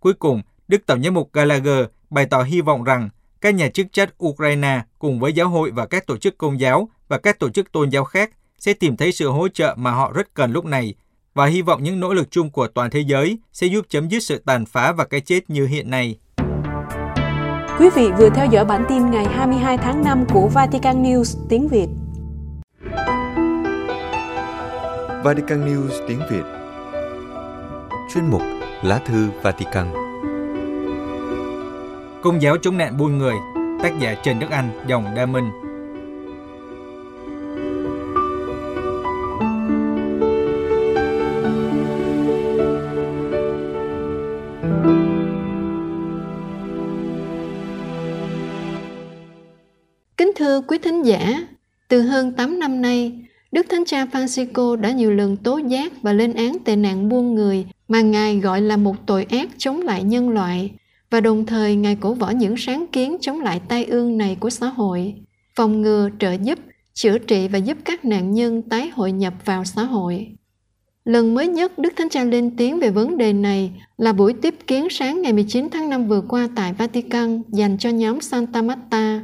Cuối 0.00 0.14
cùng, 0.14 0.42
Đức 0.68 0.86
Tổng 0.86 1.02
giám 1.02 1.14
mục 1.14 1.32
Gallagher 1.32 1.84
bày 2.10 2.26
tỏ 2.26 2.42
hy 2.42 2.60
vọng 2.60 2.84
rằng 2.84 3.08
các 3.40 3.54
nhà 3.54 3.68
chức 3.68 3.86
trách 3.92 4.24
Ukraine 4.24 4.82
cùng 4.98 5.20
với 5.20 5.32
giáo 5.32 5.48
hội 5.48 5.70
và 5.70 5.86
các 5.86 6.06
tổ 6.06 6.16
chức 6.16 6.38
công 6.38 6.60
giáo 6.60 6.88
và 7.08 7.18
các 7.18 7.38
tổ 7.38 7.50
chức 7.50 7.72
tôn 7.72 7.88
giáo 7.88 8.04
khác 8.04 8.30
sẽ 8.58 8.72
tìm 8.72 8.96
thấy 8.96 9.12
sự 9.12 9.28
hỗ 9.28 9.48
trợ 9.48 9.74
mà 9.78 9.90
họ 9.90 10.12
rất 10.12 10.34
cần 10.34 10.52
lúc 10.52 10.64
này 10.64 10.94
và 11.34 11.46
hy 11.46 11.62
vọng 11.62 11.82
những 11.82 12.00
nỗ 12.00 12.14
lực 12.14 12.30
chung 12.30 12.50
của 12.50 12.66
toàn 12.66 12.90
thế 12.90 13.00
giới 13.00 13.38
sẽ 13.52 13.66
giúp 13.66 13.86
chấm 13.88 14.08
dứt 14.08 14.20
sự 14.20 14.42
tàn 14.46 14.66
phá 14.66 14.92
và 14.92 15.04
cái 15.04 15.20
chết 15.20 15.50
như 15.50 15.66
hiện 15.66 15.90
nay. 15.90 16.18
Quý 17.80 17.90
vị 17.90 18.10
vừa 18.18 18.30
theo 18.30 18.46
dõi 18.46 18.64
bản 18.64 18.84
tin 18.88 19.10
ngày 19.10 19.24
22 19.24 19.78
tháng 19.78 20.04
5 20.04 20.24
của 20.32 20.48
Vatican 20.48 21.02
News 21.02 21.46
tiếng 21.48 21.68
Việt. 21.68 21.88
Vatican 25.24 25.66
News 25.66 26.06
tiếng 26.08 26.20
Việt 26.30 26.42
Chuyên 28.14 28.26
mục 28.30 28.42
Lá 28.82 28.98
thư 29.06 29.28
Vatican 29.42 29.86
Công 32.22 32.42
giáo 32.42 32.56
chống 32.62 32.78
nạn 32.78 32.96
buôn 32.96 33.18
người, 33.18 33.34
tác 33.82 33.98
giả 33.98 34.14
Trần 34.14 34.38
Đức 34.38 34.50
Anh, 34.50 34.70
dòng 34.86 35.04
Đa 35.16 35.26
Minh. 35.26 35.50
Thưa 50.60 50.66
quý 50.68 50.78
thính 50.78 51.02
giả, 51.02 51.46
từ 51.88 52.02
hơn 52.02 52.32
8 52.32 52.58
năm 52.58 52.82
nay, 52.82 53.12
Đức 53.52 53.66
Thánh 53.68 53.84
Cha 53.84 54.04
Francisco 54.04 54.76
đã 54.76 54.90
nhiều 54.90 55.10
lần 55.10 55.36
tố 55.36 55.58
giác 55.58 56.02
và 56.02 56.12
lên 56.12 56.32
án 56.32 56.56
tệ 56.64 56.76
nạn 56.76 57.08
buôn 57.08 57.34
người 57.34 57.66
mà 57.88 58.00
Ngài 58.00 58.36
gọi 58.40 58.60
là 58.60 58.76
một 58.76 58.96
tội 59.06 59.26
ác 59.30 59.48
chống 59.58 59.80
lại 59.80 60.02
nhân 60.02 60.30
loại 60.30 60.70
và 61.10 61.20
đồng 61.20 61.46
thời 61.46 61.76
Ngài 61.76 61.96
cổ 61.96 62.14
võ 62.14 62.30
những 62.30 62.56
sáng 62.56 62.86
kiến 62.92 63.16
chống 63.20 63.40
lại 63.40 63.60
tai 63.68 63.84
ương 63.84 64.18
này 64.18 64.36
của 64.40 64.50
xã 64.50 64.66
hội, 64.66 65.14
phòng 65.54 65.82
ngừa, 65.82 66.08
trợ 66.18 66.32
giúp, 66.42 66.58
chữa 66.94 67.18
trị 67.18 67.48
và 67.48 67.58
giúp 67.58 67.78
các 67.84 68.04
nạn 68.04 68.32
nhân 68.32 68.62
tái 68.62 68.90
hội 68.94 69.12
nhập 69.12 69.34
vào 69.44 69.64
xã 69.64 69.82
hội. 69.82 70.26
Lần 71.04 71.34
mới 71.34 71.48
nhất 71.48 71.78
Đức 71.78 71.92
Thánh 71.96 72.08
Cha 72.08 72.24
lên 72.24 72.56
tiếng 72.56 72.80
về 72.80 72.90
vấn 72.90 73.18
đề 73.18 73.32
này 73.32 73.72
là 73.96 74.12
buổi 74.12 74.32
tiếp 74.32 74.54
kiến 74.66 74.86
sáng 74.90 75.22
ngày 75.22 75.32
19 75.32 75.68
tháng 75.72 75.90
5 75.90 76.08
vừa 76.08 76.20
qua 76.28 76.48
tại 76.56 76.72
Vatican 76.72 77.42
dành 77.48 77.78
cho 77.78 77.90
nhóm 77.90 78.20
Santa 78.20 78.62
Marta. 78.62 79.20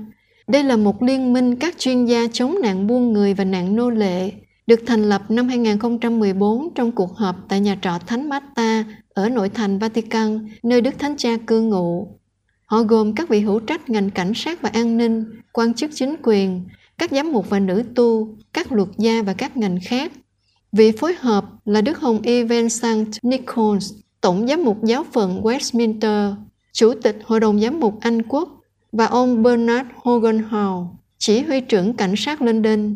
Đây 0.47 0.65
là 0.65 0.77
một 0.77 1.03
liên 1.03 1.33
minh 1.33 1.57
các 1.57 1.79
chuyên 1.79 2.05
gia 2.05 2.27
chống 2.33 2.57
nạn 2.63 2.87
buôn 2.87 3.13
người 3.13 3.35
và 3.35 3.45
nạn 3.45 3.77
nô 3.77 3.91
lệ, 3.91 4.33
được 4.67 4.81
thành 4.87 5.03
lập 5.09 5.23
năm 5.29 5.49
2014 5.49 6.75
trong 6.75 6.93
cuộc 6.93 7.17
họp 7.17 7.37
tại 7.49 7.61
nhà 7.61 7.79
trọ 7.83 7.99
Thánh 8.07 8.29
Marta 8.29 8.85
ở 9.15 9.29
nội 9.29 9.49
thành 9.49 9.79
Vatican, 9.79 10.49
nơi 10.63 10.81
Đức 10.81 10.99
Thánh 10.99 11.17
Cha 11.17 11.37
cư 11.47 11.61
ngụ. 11.61 12.19
Họ 12.67 12.83
gồm 12.83 13.15
các 13.15 13.29
vị 13.29 13.41
hữu 13.41 13.61
trách 13.61 13.91
ngành 13.91 14.11
cảnh 14.11 14.33
sát 14.35 14.63
và 14.63 14.71
an 14.73 14.97
ninh, 14.97 15.25
quan 15.53 15.75
chức 15.75 15.91
chính 15.95 16.17
quyền, 16.23 16.63
các 16.99 17.11
giám 17.11 17.33
mục 17.33 17.51
và 17.51 17.61
nữ 17.61 17.83
tu, 17.95 18.37
các 18.53 18.73
luật 18.73 18.89
gia 18.99 19.23
và 19.23 19.33
các 19.33 19.57
ngành 19.57 19.79
khác. 19.85 20.13
Vị 20.73 20.93
phối 20.93 21.15
hợp 21.15 21.45
là 21.65 21.81
Đức 21.81 21.99
Hồng 21.99 22.23
Y 22.23 22.43
Vincent 22.43 23.09
Nichols, 23.23 23.93
Tổng 24.21 24.47
giám 24.49 24.65
mục 24.65 24.85
giáo 24.85 25.05
phận 25.13 25.43
Westminster, 25.43 26.35
Chủ 26.73 26.95
tịch 27.03 27.19
Hội 27.25 27.41
đồng 27.41 27.61
giám 27.61 27.81
mục 27.81 27.99
Anh 28.01 28.23
Quốc 28.23 28.56
và 28.97 29.07
ông 29.07 29.43
Bernard 29.43 29.89
Hogenhau, 29.95 30.99
chỉ 31.19 31.43
huy 31.43 31.61
trưởng 31.61 31.95
cảnh 31.95 32.15
sát 32.17 32.43
London, 32.43 32.95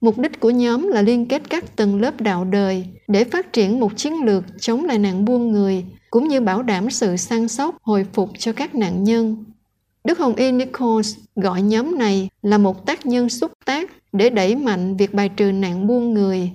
Mục 0.00 0.18
đích 0.18 0.40
của 0.40 0.50
nhóm 0.50 0.88
là 0.88 1.02
liên 1.02 1.26
kết 1.26 1.42
các 1.50 1.76
tầng 1.76 2.00
lớp 2.00 2.20
đạo 2.20 2.44
đời 2.44 2.86
để 3.08 3.24
phát 3.24 3.52
triển 3.52 3.80
một 3.80 3.96
chiến 3.96 4.24
lược 4.24 4.44
chống 4.60 4.84
lại 4.84 4.98
nạn 4.98 5.24
buôn 5.24 5.52
người, 5.52 5.84
cũng 6.10 6.28
như 6.28 6.40
bảo 6.40 6.62
đảm 6.62 6.90
sự 6.90 7.16
săn 7.16 7.48
sóc, 7.48 7.76
hồi 7.82 8.06
phục 8.12 8.30
cho 8.38 8.52
các 8.52 8.74
nạn 8.74 9.04
nhân. 9.04 9.44
Đức 10.04 10.18
Hồng 10.18 10.34
Y 10.34 10.52
Nichols 10.52 11.16
gọi 11.36 11.62
nhóm 11.62 11.98
này 11.98 12.28
là 12.42 12.58
một 12.58 12.86
tác 12.86 13.06
nhân 13.06 13.28
xúc 13.28 13.52
tác 13.64 13.90
để 14.12 14.30
đẩy 14.30 14.56
mạnh 14.56 14.96
việc 14.96 15.14
bài 15.14 15.28
trừ 15.28 15.52
nạn 15.52 15.86
buôn 15.86 16.14
người. 16.14 16.50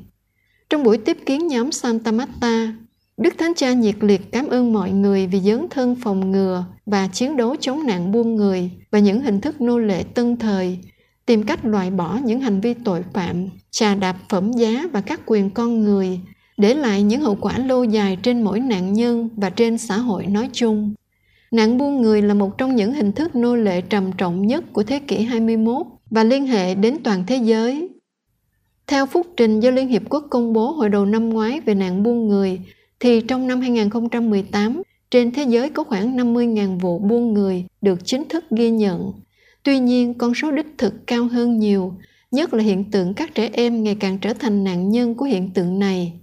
Trong 0.69 0.83
buổi 0.83 0.97
tiếp 0.97 1.17
kiến 1.25 1.47
nhóm 1.47 1.71
Santa 1.71 2.11
Marta, 2.11 2.73
Đức 3.17 3.33
Thánh 3.37 3.53
Cha 3.55 3.73
nhiệt 3.73 3.95
liệt 4.01 4.21
cảm 4.31 4.47
ơn 4.47 4.73
mọi 4.73 4.91
người 4.91 5.27
vì 5.27 5.39
dấn 5.39 5.67
thân 5.69 5.95
phòng 5.95 6.31
ngừa 6.31 6.65
và 6.85 7.07
chiến 7.07 7.37
đấu 7.37 7.55
chống 7.59 7.85
nạn 7.85 8.11
buôn 8.11 8.35
người 8.35 8.71
và 8.91 8.99
những 8.99 9.21
hình 9.21 9.41
thức 9.41 9.61
nô 9.61 9.79
lệ 9.79 10.03
tân 10.13 10.37
thời 10.37 10.79
tìm 11.25 11.43
cách 11.43 11.65
loại 11.65 11.91
bỏ 11.91 12.19
những 12.23 12.39
hành 12.39 12.61
vi 12.61 12.73
tội 12.73 13.03
phạm, 13.13 13.49
trà 13.71 13.95
đạp 13.95 14.15
phẩm 14.29 14.51
giá 14.51 14.83
và 14.91 15.01
các 15.01 15.21
quyền 15.25 15.49
con 15.49 15.83
người, 15.83 16.19
để 16.57 16.73
lại 16.73 17.03
những 17.03 17.21
hậu 17.21 17.35
quả 17.35 17.57
lâu 17.57 17.83
dài 17.83 18.17
trên 18.23 18.41
mỗi 18.41 18.59
nạn 18.59 18.93
nhân 18.93 19.29
và 19.35 19.49
trên 19.49 19.77
xã 19.77 19.97
hội 19.97 20.25
nói 20.25 20.49
chung. 20.53 20.93
Nạn 21.51 21.77
buôn 21.77 22.01
người 22.01 22.21
là 22.21 22.33
một 22.33 22.57
trong 22.57 22.75
những 22.75 22.93
hình 22.93 23.11
thức 23.11 23.35
nô 23.35 23.55
lệ 23.55 23.81
trầm 23.81 24.11
trọng 24.17 24.47
nhất 24.47 24.63
của 24.73 24.83
thế 24.83 24.99
kỷ 24.99 25.23
21 25.23 25.85
và 26.09 26.23
liên 26.23 26.47
hệ 26.47 26.75
đến 26.75 26.97
toàn 27.03 27.23
thế 27.27 27.35
giới. 27.35 27.89
Theo 28.87 29.05
phúc 29.05 29.27
trình 29.37 29.59
do 29.59 29.71
Liên 29.71 29.87
Hiệp 29.87 30.01
Quốc 30.09 30.27
công 30.29 30.53
bố 30.53 30.71
hồi 30.71 30.89
đầu 30.89 31.05
năm 31.05 31.29
ngoái 31.29 31.59
về 31.59 31.75
nạn 31.75 32.03
buôn 32.03 32.27
người, 32.27 32.59
thì 33.03 33.21
trong 33.21 33.47
năm 33.47 33.61
2018, 33.61 34.81
trên 35.11 35.31
thế 35.31 35.43
giới 35.43 35.69
có 35.69 35.83
khoảng 35.83 36.17
50.000 36.17 36.79
vụ 36.79 36.99
buôn 36.99 37.33
người 37.33 37.65
được 37.81 37.99
chính 38.05 38.23
thức 38.29 38.45
ghi 38.51 38.69
nhận. 38.69 39.11
Tuy 39.63 39.79
nhiên, 39.79 40.13
con 40.13 40.33
số 40.33 40.51
đích 40.51 40.65
thực 40.77 41.07
cao 41.07 41.27
hơn 41.27 41.59
nhiều, 41.59 41.93
nhất 42.31 42.53
là 42.53 42.63
hiện 42.63 42.91
tượng 42.91 43.13
các 43.13 43.35
trẻ 43.35 43.49
em 43.53 43.83
ngày 43.83 43.95
càng 43.99 44.17
trở 44.17 44.33
thành 44.33 44.63
nạn 44.63 44.89
nhân 44.89 45.15
của 45.15 45.25
hiện 45.25 45.49
tượng 45.53 45.79
này. 45.79 46.13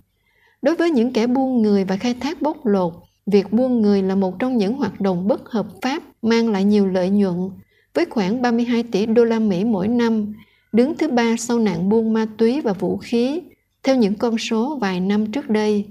Đối 0.63 0.77
với 0.77 0.91
những 0.91 1.13
kẻ 1.13 1.27
buôn 1.27 1.63
người 1.63 1.85
và 1.85 1.97
khai 1.97 2.15
thác 2.15 2.43
bóc 2.43 2.67
lột, 2.67 2.93
việc 3.27 3.53
buôn 3.53 3.83
người 3.83 4.03
là 4.03 4.15
một 4.15 4.39
trong 4.39 4.57
những 4.57 4.77
hoạt 4.77 5.01
động 5.01 5.29
bất 5.29 5.51
hợp 5.51 5.67
pháp 5.83 6.03
mang 6.23 6.49
lại 6.49 6.65
nhiều 6.65 6.87
lợi 6.87 7.11
nhuận, 7.11 7.51
với 7.95 8.07
khoảng 8.11 8.43
32 8.43 8.83
tỷ 8.83 9.07
đô 9.07 9.25
la 9.25 9.39
Mỹ 9.39 9.65
mỗi 9.65 9.89
năm, 9.89 10.35
đứng 10.73 10.97
thứ 10.97 11.09
ba 11.09 11.37
sau 11.39 11.59
nạn 11.59 11.89
buôn 11.89 12.13
ma 12.13 12.27
túy 12.39 12.61
và 12.61 12.73
vũ 12.73 12.97
khí, 12.97 13.41
theo 13.83 13.97
những 13.97 14.15
con 14.15 14.39
số 14.39 14.79
vài 14.81 15.01
năm 15.01 15.33
trước 15.33 15.49
đây. 15.49 15.87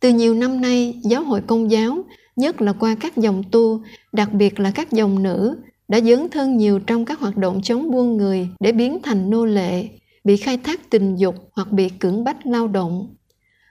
Từ 0.00 0.08
nhiều 0.12 0.34
năm 0.34 0.60
nay, 0.60 1.00
giáo 1.02 1.22
hội 1.22 1.40
công 1.46 1.70
giáo, 1.70 2.04
nhất 2.36 2.62
là 2.62 2.72
qua 2.72 2.96
các 3.00 3.16
dòng 3.16 3.42
tu, 3.50 3.80
đặc 4.12 4.32
biệt 4.32 4.60
là 4.60 4.70
các 4.70 4.92
dòng 4.92 5.22
nữ, 5.22 5.56
đã 5.88 6.00
dấn 6.00 6.28
thân 6.28 6.56
nhiều 6.56 6.78
trong 6.78 7.04
các 7.04 7.20
hoạt 7.20 7.36
động 7.36 7.60
chống 7.62 7.90
buôn 7.90 8.16
người 8.16 8.48
để 8.60 8.72
biến 8.72 8.98
thành 9.02 9.30
nô 9.30 9.44
lệ, 9.44 9.88
bị 10.24 10.36
khai 10.36 10.58
thác 10.58 10.90
tình 10.90 11.16
dục 11.16 11.34
hoặc 11.52 11.72
bị 11.72 11.88
cưỡng 11.88 12.24
bách 12.24 12.46
lao 12.46 12.68
động. 12.68 13.14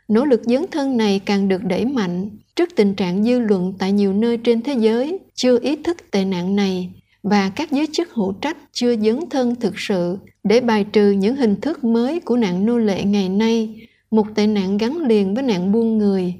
Nỗ 0.07 0.25
lực 0.25 0.41
dấn 0.43 0.65
thân 0.71 0.97
này 0.97 1.19
càng 1.25 1.47
được 1.47 1.63
đẩy 1.63 1.85
mạnh 1.85 2.29
trước 2.55 2.69
tình 2.75 2.95
trạng 2.95 3.23
dư 3.23 3.39
luận 3.39 3.73
tại 3.79 3.91
nhiều 3.91 4.13
nơi 4.13 4.37
trên 4.37 4.61
thế 4.61 4.73
giới 4.73 5.19
chưa 5.33 5.59
ý 5.59 5.75
thức 5.75 5.97
tệ 6.11 6.25
nạn 6.25 6.55
này 6.55 6.89
và 7.23 7.51
các 7.55 7.71
giới 7.71 7.87
chức 7.93 8.13
hữu 8.13 8.33
trách 8.41 8.57
chưa 8.71 8.95
dấn 8.97 9.19
thân 9.29 9.55
thực 9.55 9.73
sự 9.79 10.17
để 10.43 10.61
bài 10.61 10.85
trừ 10.93 11.11
những 11.11 11.35
hình 11.35 11.61
thức 11.61 11.83
mới 11.83 12.19
của 12.19 12.37
nạn 12.37 12.65
nô 12.65 12.77
lệ 12.77 13.03
ngày 13.03 13.29
nay, 13.29 13.87
một 14.15 14.27
tệ 14.35 14.47
nạn 14.47 14.77
gắn 14.77 14.97
liền 14.97 15.33
với 15.33 15.43
nạn 15.43 15.71
buôn 15.71 15.97
người. 15.97 16.33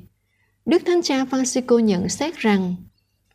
Đức 0.66 0.82
Thánh 0.86 1.02
Cha 1.02 1.24
Francisco 1.24 1.80
nhận 1.80 2.10
xét 2.10 2.36
rằng, 2.36 2.76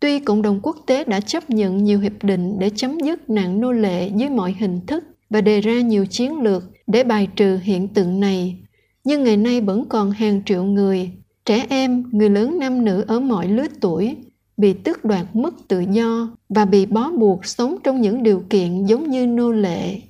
tuy 0.00 0.18
cộng 0.18 0.42
đồng 0.42 0.61
quốc 0.62 0.76
tế 0.87 1.04
đã 1.04 1.20
chấp 1.20 1.50
nhận 1.50 1.85
nhiều 1.85 2.00
hiệp 2.00 2.23
định 2.23 2.59
để 2.59 2.70
chấm 2.76 3.00
dứt 3.00 3.30
nạn 3.30 3.61
nô 3.61 3.73
lệ 3.73 4.11
dưới 4.16 4.28
mọi 4.28 4.54
hình 4.59 4.80
thức 4.87 5.04
và 5.30 5.40
đề 5.40 5.61
ra 5.61 5.80
nhiều 5.80 6.06
chiến 6.06 6.40
lược 6.40 6.62
để 6.87 7.04
bài 7.04 7.28
trừ 7.37 7.59
hiện 7.62 7.88
tượng 7.88 8.20
này, 8.20 8.56
nhưng 9.04 9.25
ngày 9.25 9.37
nay 9.37 9.61
vẫn 9.61 9.85
còn 9.88 10.11
hàng 10.11 10.42
triệu 10.47 10.64
người, 10.64 11.11
trẻ 11.44 11.66
em, 11.68 12.04
người 12.12 12.30
lớn 12.30 12.59
nam 12.59 12.85
nữ 12.85 13.04
ở 13.06 13.20
mọi 13.20 13.49
lứa 13.49 13.66
tuổi 13.80 14.16
bị 14.56 14.73
tước 14.73 15.04
đoạt 15.04 15.26
mất 15.37 15.54
tự 15.68 15.85
do 15.90 16.37
và 16.49 16.64
bị 16.64 16.87
bó 16.87 17.11
buộc 17.11 17.47
sống 17.47 17.76
trong 17.85 18.00
những 18.00 18.23
điều 18.23 18.42
kiện 18.50 18.85
giống 18.85 19.11
như 19.11 19.26
nô 19.26 19.52
lệ. 19.52 20.00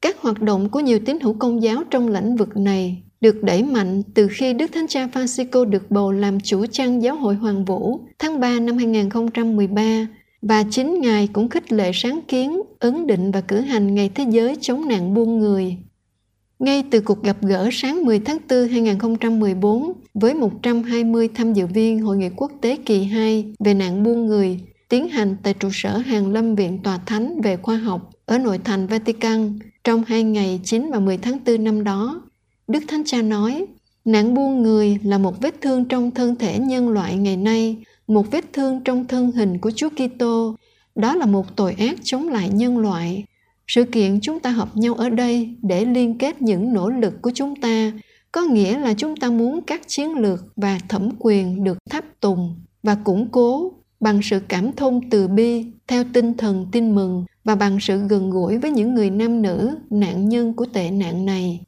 Các 0.00 0.20
hoạt 0.20 0.40
động 0.40 0.68
của 0.68 0.80
nhiều 0.80 0.98
tín 1.06 1.20
hữu 1.20 1.34
công 1.38 1.62
giáo 1.62 1.82
trong 1.90 2.08
lĩnh 2.08 2.36
vực 2.36 2.56
này 2.56 3.02
được 3.20 3.42
đẩy 3.42 3.62
mạnh 3.62 4.02
từ 4.14 4.28
khi 4.30 4.52
Đức 4.52 4.72
Thánh 4.72 4.86
Cha 4.88 5.06
Francisco 5.06 5.64
được 5.64 5.90
bầu 5.90 6.12
làm 6.12 6.40
chủ 6.40 6.66
trang 6.66 7.02
giáo 7.02 7.16
hội 7.16 7.34
Hoàng 7.34 7.64
Vũ 7.64 8.00
tháng 8.18 8.40
3 8.40 8.60
năm 8.60 8.76
2013 8.76 10.06
và 10.42 10.64
chính 10.70 11.00
Ngài 11.00 11.28
cũng 11.32 11.48
khích 11.48 11.72
lệ 11.72 11.90
sáng 11.94 12.20
kiến, 12.28 12.60
ấn 12.78 13.06
định 13.06 13.30
và 13.30 13.40
cử 13.40 13.60
hành 13.60 13.94
Ngày 13.94 14.10
Thế 14.14 14.24
giới 14.30 14.56
chống 14.60 14.88
nạn 14.88 15.14
buôn 15.14 15.38
người 15.38 15.76
ngay 16.60 16.84
từ 16.90 17.00
cuộc 17.00 17.22
gặp 17.22 17.36
gỡ 17.40 17.68
sáng 17.72 18.04
10 18.04 18.18
tháng 18.18 18.38
4 18.48 18.68
2014 18.68 19.92
với 20.14 20.34
120 20.34 21.28
tham 21.34 21.52
dự 21.52 21.66
viên 21.66 22.00
Hội 22.00 22.16
nghị 22.16 22.28
quốc 22.36 22.52
tế 22.60 22.76
kỳ 22.76 23.04
2 23.04 23.54
về 23.64 23.74
nạn 23.74 24.02
buôn 24.02 24.26
người 24.26 24.60
tiến 24.88 25.08
hành 25.08 25.36
tại 25.42 25.54
trụ 25.54 25.68
sở 25.72 25.98
Hàng 25.98 26.32
Lâm 26.32 26.54
Viện 26.54 26.78
Tòa 26.82 26.98
Thánh 27.06 27.40
về 27.40 27.56
khoa 27.56 27.76
học 27.76 28.10
ở 28.26 28.38
nội 28.38 28.58
thành 28.64 28.86
Vatican 28.86 29.58
trong 29.84 30.04
hai 30.06 30.22
ngày 30.22 30.60
9 30.64 30.90
và 30.92 31.00
10 31.00 31.18
tháng 31.18 31.38
4 31.46 31.64
năm 31.64 31.84
đó. 31.84 32.22
Đức 32.70 32.82
Thánh 32.88 33.02
Cha 33.06 33.22
nói, 33.22 33.66
nạn 34.04 34.34
buôn 34.34 34.62
người 34.62 34.98
là 35.04 35.18
một 35.18 35.40
vết 35.40 35.60
thương 35.60 35.84
trong 35.84 36.10
thân 36.10 36.36
thể 36.36 36.58
nhân 36.58 36.88
loại 36.88 37.16
ngày 37.16 37.36
nay, 37.36 37.76
một 38.06 38.30
vết 38.30 38.44
thương 38.52 38.80
trong 38.84 39.06
thân 39.06 39.32
hình 39.32 39.58
của 39.58 39.70
Chúa 39.70 39.88
Kitô. 39.88 40.54
Đó 40.94 41.14
là 41.14 41.26
một 41.26 41.56
tội 41.56 41.74
ác 41.78 41.98
chống 42.02 42.28
lại 42.28 42.48
nhân 42.48 42.78
loại 42.78 43.24
sự 43.66 43.84
kiện 43.84 44.20
chúng 44.20 44.40
ta 44.40 44.50
hợp 44.50 44.76
nhau 44.76 44.94
ở 44.94 45.08
đây 45.08 45.56
để 45.62 45.84
liên 45.84 46.18
kết 46.18 46.42
những 46.42 46.72
nỗ 46.72 46.90
lực 46.90 47.22
của 47.22 47.30
chúng 47.34 47.60
ta 47.60 47.92
có 48.32 48.42
nghĩa 48.42 48.78
là 48.78 48.94
chúng 48.94 49.16
ta 49.16 49.30
muốn 49.30 49.60
các 49.66 49.82
chiến 49.86 50.14
lược 50.14 50.40
và 50.56 50.78
thẩm 50.88 51.10
quyền 51.18 51.64
được 51.64 51.78
tháp 51.90 52.04
tùng 52.20 52.54
và 52.82 52.94
củng 53.04 53.28
cố 53.30 53.72
bằng 54.00 54.20
sự 54.22 54.40
cảm 54.48 54.72
thông 54.72 55.10
từ 55.10 55.28
bi 55.28 55.64
theo 55.86 56.04
tinh 56.12 56.34
thần 56.34 56.66
tin 56.72 56.94
mừng 56.94 57.24
và 57.44 57.54
bằng 57.54 57.80
sự 57.80 57.98
gần 57.98 58.30
gũi 58.30 58.58
với 58.58 58.70
những 58.70 58.94
người 58.94 59.10
nam 59.10 59.42
nữ 59.42 59.76
nạn 59.90 60.28
nhân 60.28 60.52
của 60.52 60.66
tệ 60.72 60.90
nạn 60.90 61.26
này 61.26 61.60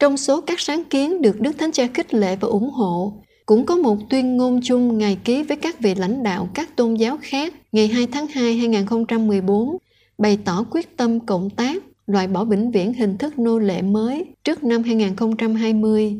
trong 0.00 0.16
số 0.16 0.40
các 0.40 0.60
sáng 0.60 0.84
kiến 0.84 1.22
được 1.22 1.40
Đức 1.40 1.58
Thánh 1.58 1.72
Cha 1.72 1.86
khích 1.94 2.14
lệ 2.14 2.36
và 2.36 2.48
ủng 2.48 2.70
hộ, 2.70 3.12
cũng 3.46 3.66
có 3.66 3.76
một 3.76 3.96
tuyên 4.10 4.36
ngôn 4.36 4.60
chung 4.62 4.98
Ngài 4.98 5.18
ký 5.24 5.42
với 5.42 5.56
các 5.56 5.80
vị 5.80 5.94
lãnh 5.94 6.22
đạo 6.22 6.48
các 6.54 6.76
tôn 6.76 6.94
giáo 6.94 7.18
khác 7.22 7.54
ngày 7.72 7.88
2 7.88 8.06
tháng 8.06 8.26
2 8.26 8.56
2014 8.56 9.76
bày 10.18 10.38
tỏ 10.44 10.64
quyết 10.70 10.96
tâm 10.96 11.20
cộng 11.20 11.50
tác 11.50 11.82
loại 12.06 12.26
bỏ 12.26 12.44
vĩnh 12.44 12.70
viễn 12.70 12.94
hình 12.94 13.18
thức 13.18 13.38
nô 13.38 13.58
lệ 13.58 13.82
mới 13.82 14.24
trước 14.44 14.64
năm 14.64 14.82
2020. 14.82 16.16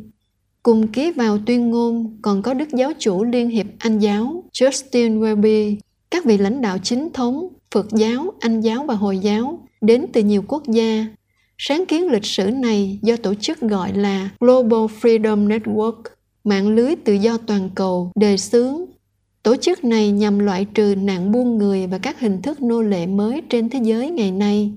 Cùng 0.63 0.89
ký 0.89 1.11
vào 1.11 1.39
tuyên 1.47 1.71
ngôn 1.71 2.19
còn 2.23 2.43
có 2.43 2.55
Đức 2.55 2.69
Giáo 2.69 2.93
chủ 2.99 3.25
Liên 3.25 3.51
hiệp 3.51 3.67
Anh 3.79 3.99
giáo 3.99 4.45
Justin 4.53 5.21
Welby, 5.21 5.77
các 6.11 6.25
vị 6.25 6.39
lãnh 6.39 6.61
đạo 6.61 6.79
chính 6.79 7.09
thống, 7.13 7.49
Phật 7.71 7.87
giáo, 7.91 8.33
Anh 8.41 8.61
giáo 8.61 8.85
và 8.85 8.95
Hồi 8.95 9.19
giáo 9.19 9.67
đến 9.81 10.07
từ 10.13 10.23
nhiều 10.23 10.43
quốc 10.49 10.63
gia. 10.67 11.07
Sáng 11.63 11.87
kiến 11.87 12.09
lịch 12.09 12.25
sử 12.25 12.51
này 12.51 12.99
do 13.03 13.17
tổ 13.17 13.35
chức 13.35 13.61
gọi 13.61 13.93
là 13.95 14.31
Global 14.41 14.85
Freedom 15.01 15.49
Network, 15.49 16.03
mạng 16.45 16.69
lưới 16.69 16.97
tự 16.97 17.13
do 17.13 17.39
toàn 17.47 17.71
cầu, 17.75 18.13
đề 18.15 18.37
xướng 18.37 18.85
Tổ 19.43 19.57
chức 19.57 19.85
này 19.85 20.11
nhằm 20.11 20.39
loại 20.39 20.67
trừ 20.75 20.95
nạn 20.99 21.33
buôn 21.33 21.59
người 21.59 21.87
và 21.87 21.99
các 21.99 22.21
hình 22.21 22.43
thức 22.43 22.63
nô 22.63 22.83
lệ 22.83 23.07
mới 23.07 23.43
trên 23.49 23.69
thế 23.69 23.81
giới 23.83 24.11
ngày 24.11 24.31
nay. 24.31 24.73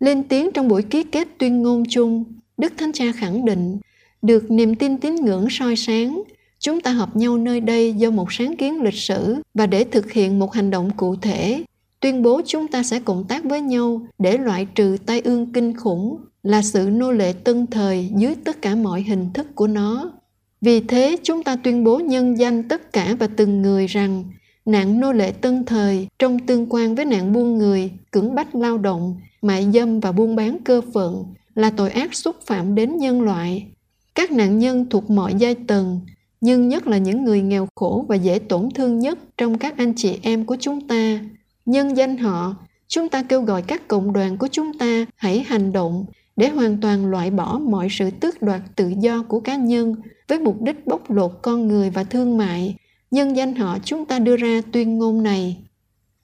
Lên 0.00 0.22
tiếng 0.22 0.50
trong 0.54 0.68
buổi 0.68 0.82
ký 0.82 1.02
kết 1.02 1.28
tuyên 1.38 1.62
ngôn 1.62 1.84
chung, 1.88 2.24
Đức 2.56 2.72
Thánh 2.78 2.92
Cha 2.92 3.12
khẳng 3.12 3.44
định, 3.44 3.78
được 4.22 4.50
niềm 4.50 4.74
tin 4.74 4.98
tín 4.98 5.14
ngưỡng 5.14 5.46
soi 5.50 5.76
sáng, 5.76 6.22
chúng 6.58 6.80
ta 6.80 6.92
họp 6.92 7.16
nhau 7.16 7.38
nơi 7.38 7.60
đây 7.60 7.92
do 7.92 8.10
một 8.10 8.32
sáng 8.32 8.56
kiến 8.56 8.82
lịch 8.82 8.94
sử 8.94 9.36
và 9.54 9.66
để 9.66 9.84
thực 9.84 10.12
hiện 10.12 10.38
một 10.38 10.52
hành 10.52 10.70
động 10.70 10.90
cụ 10.96 11.16
thể, 11.16 11.64
tuyên 12.04 12.22
bố 12.22 12.40
chúng 12.46 12.68
ta 12.68 12.82
sẽ 12.82 13.00
cộng 13.00 13.24
tác 13.24 13.44
với 13.44 13.60
nhau 13.60 14.06
để 14.18 14.38
loại 14.38 14.66
trừ 14.74 14.96
tai 15.06 15.20
ương 15.20 15.52
kinh 15.52 15.76
khủng 15.76 16.16
là 16.42 16.62
sự 16.62 16.88
nô 16.92 17.12
lệ 17.12 17.32
tân 17.32 17.66
thời 17.66 18.10
dưới 18.16 18.34
tất 18.44 18.62
cả 18.62 18.74
mọi 18.74 19.02
hình 19.02 19.30
thức 19.34 19.46
của 19.54 19.66
nó 19.66 20.12
vì 20.60 20.80
thế 20.80 21.16
chúng 21.22 21.42
ta 21.42 21.56
tuyên 21.56 21.84
bố 21.84 21.98
nhân 21.98 22.38
danh 22.38 22.68
tất 22.68 22.92
cả 22.92 23.16
và 23.18 23.26
từng 23.26 23.62
người 23.62 23.86
rằng 23.86 24.24
nạn 24.64 25.00
nô 25.00 25.12
lệ 25.12 25.32
tân 25.32 25.64
thời 25.64 26.08
trong 26.18 26.38
tương 26.38 26.66
quan 26.70 26.94
với 26.94 27.04
nạn 27.04 27.32
buôn 27.32 27.58
người, 27.58 27.90
cưỡng 28.10 28.34
bách 28.34 28.54
lao 28.54 28.78
động, 28.78 29.16
mại 29.42 29.70
dâm 29.74 30.00
và 30.00 30.12
buôn 30.12 30.36
bán 30.36 30.58
cơ 30.64 30.80
phận 30.94 31.24
là 31.54 31.70
tội 31.70 31.90
ác 31.90 32.14
xúc 32.14 32.36
phạm 32.46 32.74
đến 32.74 32.96
nhân 32.96 33.22
loại. 33.22 33.66
Các 34.14 34.32
nạn 34.32 34.58
nhân 34.58 34.86
thuộc 34.90 35.10
mọi 35.10 35.34
giai 35.38 35.54
tầng, 35.54 36.00
nhưng 36.40 36.68
nhất 36.68 36.86
là 36.86 36.98
những 36.98 37.24
người 37.24 37.42
nghèo 37.42 37.68
khổ 37.74 38.04
và 38.08 38.16
dễ 38.16 38.38
tổn 38.38 38.68
thương 38.74 38.98
nhất 38.98 39.18
trong 39.36 39.58
các 39.58 39.76
anh 39.76 39.92
chị 39.96 40.18
em 40.22 40.44
của 40.44 40.56
chúng 40.60 40.88
ta. 40.88 41.20
Nhân 41.66 41.96
danh 41.96 42.16
họ, 42.16 42.56
chúng 42.88 43.08
ta 43.08 43.22
kêu 43.22 43.42
gọi 43.42 43.62
các 43.62 43.88
cộng 43.88 44.12
đoàn 44.12 44.38
của 44.38 44.48
chúng 44.52 44.78
ta 44.78 45.06
hãy 45.16 45.44
hành 45.46 45.72
động 45.72 46.04
để 46.36 46.48
hoàn 46.48 46.80
toàn 46.80 47.06
loại 47.06 47.30
bỏ 47.30 47.58
mọi 47.58 47.88
sự 47.90 48.10
tước 48.10 48.42
đoạt 48.42 48.60
tự 48.76 48.92
do 49.00 49.22
của 49.28 49.40
cá 49.40 49.56
nhân 49.56 49.94
với 50.28 50.38
mục 50.38 50.62
đích 50.62 50.86
bóc 50.86 51.10
lột 51.10 51.32
con 51.42 51.68
người 51.68 51.90
và 51.90 52.04
thương 52.04 52.36
mại, 52.36 52.76
nhân 53.10 53.36
danh 53.36 53.54
họ 53.54 53.78
chúng 53.84 54.04
ta 54.04 54.18
đưa 54.18 54.36
ra 54.36 54.60
tuyên 54.72 54.98
ngôn 54.98 55.22
này. 55.22 55.56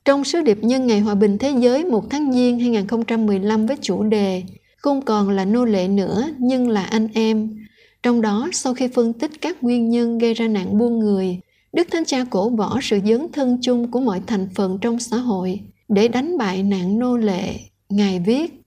Trong 0.05 0.25
sứ 0.25 0.41
điệp 0.41 0.59
nhân 0.63 0.87
ngày 0.87 1.01
hòa 1.01 1.15
bình 1.15 1.39
thế 1.39 1.55
giới 1.59 1.85
1 1.85 2.11
tháng 2.11 2.33
Giêng 2.33 2.61
2015 2.61 3.67
với 3.67 3.77
chủ 3.81 4.03
đề 4.03 4.43
Không 4.77 5.03
còn 5.03 5.31
là 5.31 5.45
nô 5.45 5.65
lệ 5.65 5.89
nữa 5.89 6.31
nhưng 6.39 6.69
là 6.69 6.85
anh 6.85 7.09
em. 7.15 7.67
Trong 8.03 8.21
đó, 8.21 8.49
sau 8.53 8.75
khi 8.75 8.89
phân 8.89 9.13
tích 9.13 9.31
các 9.41 9.63
nguyên 9.63 9.91
nhân 9.91 10.19
gây 10.19 10.35
ra 10.35 10.49
nạn 10.49 10.79
buôn 10.79 10.99
người, 10.99 11.41
Đức 11.73 11.87
Thánh 11.91 12.05
Cha 12.05 12.25
cổ 12.31 12.51
võ 12.51 12.79
sự 12.83 12.99
dấn 13.07 13.33
thân 13.33 13.59
chung 13.63 13.91
của 13.91 14.01
mọi 14.01 14.21
thành 14.27 14.49
phần 14.55 14.79
trong 14.81 14.99
xã 14.99 15.17
hội 15.17 15.61
để 15.89 16.09
đánh 16.09 16.39
bại 16.39 16.63
nạn 16.63 16.99
nô 16.99 17.17
lệ. 17.17 17.57
Ngài 17.89 18.21
viết, 18.21 18.63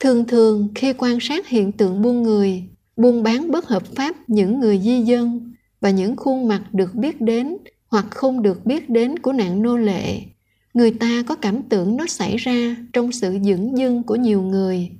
Thường 0.00 0.24
thường 0.24 0.68
khi 0.74 0.92
quan 0.92 1.18
sát 1.20 1.48
hiện 1.48 1.72
tượng 1.72 2.02
buôn 2.02 2.22
người, 2.22 2.64
buôn 2.96 3.22
bán 3.22 3.50
bất 3.50 3.68
hợp 3.68 3.82
pháp 3.86 4.16
những 4.26 4.60
người 4.60 4.80
di 4.84 5.00
dân 5.00 5.52
và 5.80 5.90
những 5.90 6.16
khuôn 6.16 6.48
mặt 6.48 6.62
được 6.72 6.94
biết 6.94 7.20
đến 7.20 7.56
hoặc 7.88 8.06
không 8.10 8.42
được 8.42 8.66
biết 8.66 8.90
đến 8.90 9.18
của 9.18 9.32
nạn 9.32 9.62
nô 9.62 9.76
lệ 9.76 10.20
người 10.74 10.90
ta 10.90 11.22
có 11.26 11.34
cảm 11.34 11.62
tưởng 11.62 11.96
nó 11.96 12.06
xảy 12.06 12.36
ra 12.36 12.76
trong 12.92 13.12
sự 13.12 13.38
dửng 13.44 13.78
dưng 13.78 14.02
của 14.02 14.16
nhiều 14.16 14.42
người 14.42 14.90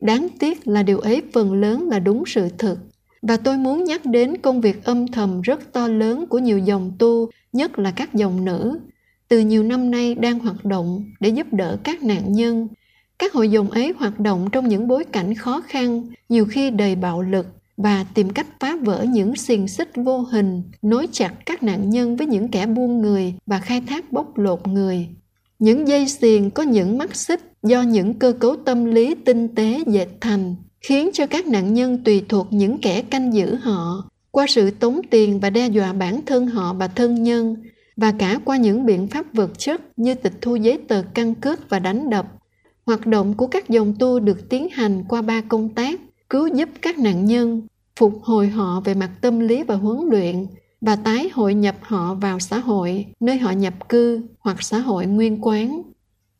đáng 0.00 0.28
tiếc 0.38 0.68
là 0.68 0.82
điều 0.82 0.98
ấy 0.98 1.22
phần 1.32 1.52
lớn 1.52 1.88
là 1.88 1.98
đúng 1.98 2.22
sự 2.26 2.48
thực 2.58 2.78
và 3.28 3.36
tôi 3.36 3.56
muốn 3.56 3.84
nhắc 3.84 4.06
đến 4.06 4.36
công 4.36 4.60
việc 4.60 4.84
âm 4.84 5.06
thầm 5.06 5.40
rất 5.40 5.72
to 5.72 5.88
lớn 5.88 6.26
của 6.26 6.38
nhiều 6.38 6.58
dòng 6.58 6.92
tu 6.98 7.30
nhất 7.52 7.78
là 7.78 7.90
các 7.90 8.14
dòng 8.14 8.44
nữ 8.44 8.78
từ 9.28 9.38
nhiều 9.38 9.62
năm 9.62 9.90
nay 9.90 10.14
đang 10.14 10.38
hoạt 10.38 10.64
động 10.64 11.04
để 11.20 11.28
giúp 11.28 11.46
đỡ 11.52 11.78
các 11.84 12.02
nạn 12.02 12.32
nhân. 12.32 12.68
Các 13.18 13.32
hội 13.32 13.50
dòng 13.50 13.70
ấy 13.70 13.92
hoạt 13.98 14.20
động 14.20 14.48
trong 14.52 14.68
những 14.68 14.88
bối 14.88 15.04
cảnh 15.04 15.34
khó 15.34 15.60
khăn, 15.60 16.06
nhiều 16.28 16.46
khi 16.46 16.70
đầy 16.70 16.96
bạo 16.96 17.22
lực 17.22 17.46
và 17.76 18.04
tìm 18.14 18.30
cách 18.30 18.46
phá 18.60 18.76
vỡ 18.82 19.06
những 19.08 19.36
xiềng 19.36 19.68
xích 19.68 19.90
vô 19.94 20.18
hình, 20.18 20.62
nối 20.82 21.08
chặt 21.12 21.32
các 21.46 21.62
nạn 21.62 21.90
nhân 21.90 22.16
với 22.16 22.26
những 22.26 22.48
kẻ 22.48 22.66
buôn 22.66 23.02
người 23.02 23.34
và 23.46 23.58
khai 23.58 23.82
thác 23.86 24.12
bóc 24.12 24.38
lột 24.38 24.68
người. 24.68 25.08
Những 25.58 25.88
dây 25.88 26.08
xiềng 26.08 26.50
có 26.50 26.62
những 26.62 26.98
mắt 26.98 27.16
xích 27.16 27.40
do 27.62 27.82
những 27.82 28.14
cơ 28.14 28.32
cấu 28.32 28.56
tâm 28.56 28.84
lý 28.84 29.14
tinh 29.14 29.54
tế 29.54 29.80
dệt 29.86 30.08
thành, 30.20 30.54
khiến 30.86 31.10
cho 31.12 31.26
các 31.26 31.46
nạn 31.46 31.74
nhân 31.74 32.04
tùy 32.04 32.24
thuộc 32.28 32.46
những 32.50 32.78
kẻ 32.78 33.02
canh 33.02 33.34
giữ 33.34 33.54
họ 33.54 34.10
qua 34.30 34.46
sự 34.48 34.70
tốn 34.70 35.00
tiền 35.10 35.40
và 35.40 35.50
đe 35.50 35.68
dọa 35.68 35.92
bản 35.92 36.20
thân 36.26 36.46
họ 36.46 36.74
và 36.74 36.88
thân 36.88 37.22
nhân 37.22 37.56
và 37.96 38.12
cả 38.12 38.38
qua 38.44 38.56
những 38.56 38.86
biện 38.86 39.08
pháp 39.08 39.26
vật 39.32 39.58
chất 39.58 39.80
như 39.96 40.14
tịch 40.14 40.32
thu 40.40 40.56
giấy 40.56 40.78
tờ 40.88 41.02
căn 41.14 41.34
cước 41.34 41.70
và 41.70 41.78
đánh 41.78 42.10
đập. 42.10 42.26
Hoạt 42.84 43.06
động 43.06 43.34
của 43.34 43.46
các 43.46 43.68
dòng 43.68 43.94
tu 43.98 44.20
được 44.20 44.48
tiến 44.48 44.68
hành 44.72 45.04
qua 45.08 45.22
ba 45.22 45.40
công 45.40 45.68
tác 45.68 46.00
cứu 46.30 46.46
giúp 46.46 46.68
các 46.82 46.98
nạn 46.98 47.24
nhân, 47.24 47.62
phục 47.96 48.20
hồi 48.22 48.48
họ 48.48 48.80
về 48.84 48.94
mặt 48.94 49.10
tâm 49.20 49.40
lý 49.40 49.62
và 49.62 49.74
huấn 49.74 49.98
luyện 50.10 50.46
và 50.80 50.96
tái 50.96 51.30
hội 51.32 51.54
nhập 51.54 51.76
họ 51.80 52.14
vào 52.14 52.38
xã 52.40 52.58
hội 52.58 53.06
nơi 53.20 53.38
họ 53.38 53.50
nhập 53.50 53.88
cư 53.88 54.20
hoặc 54.38 54.62
xã 54.62 54.78
hội 54.78 55.06
nguyên 55.06 55.38
quán. 55.46 55.82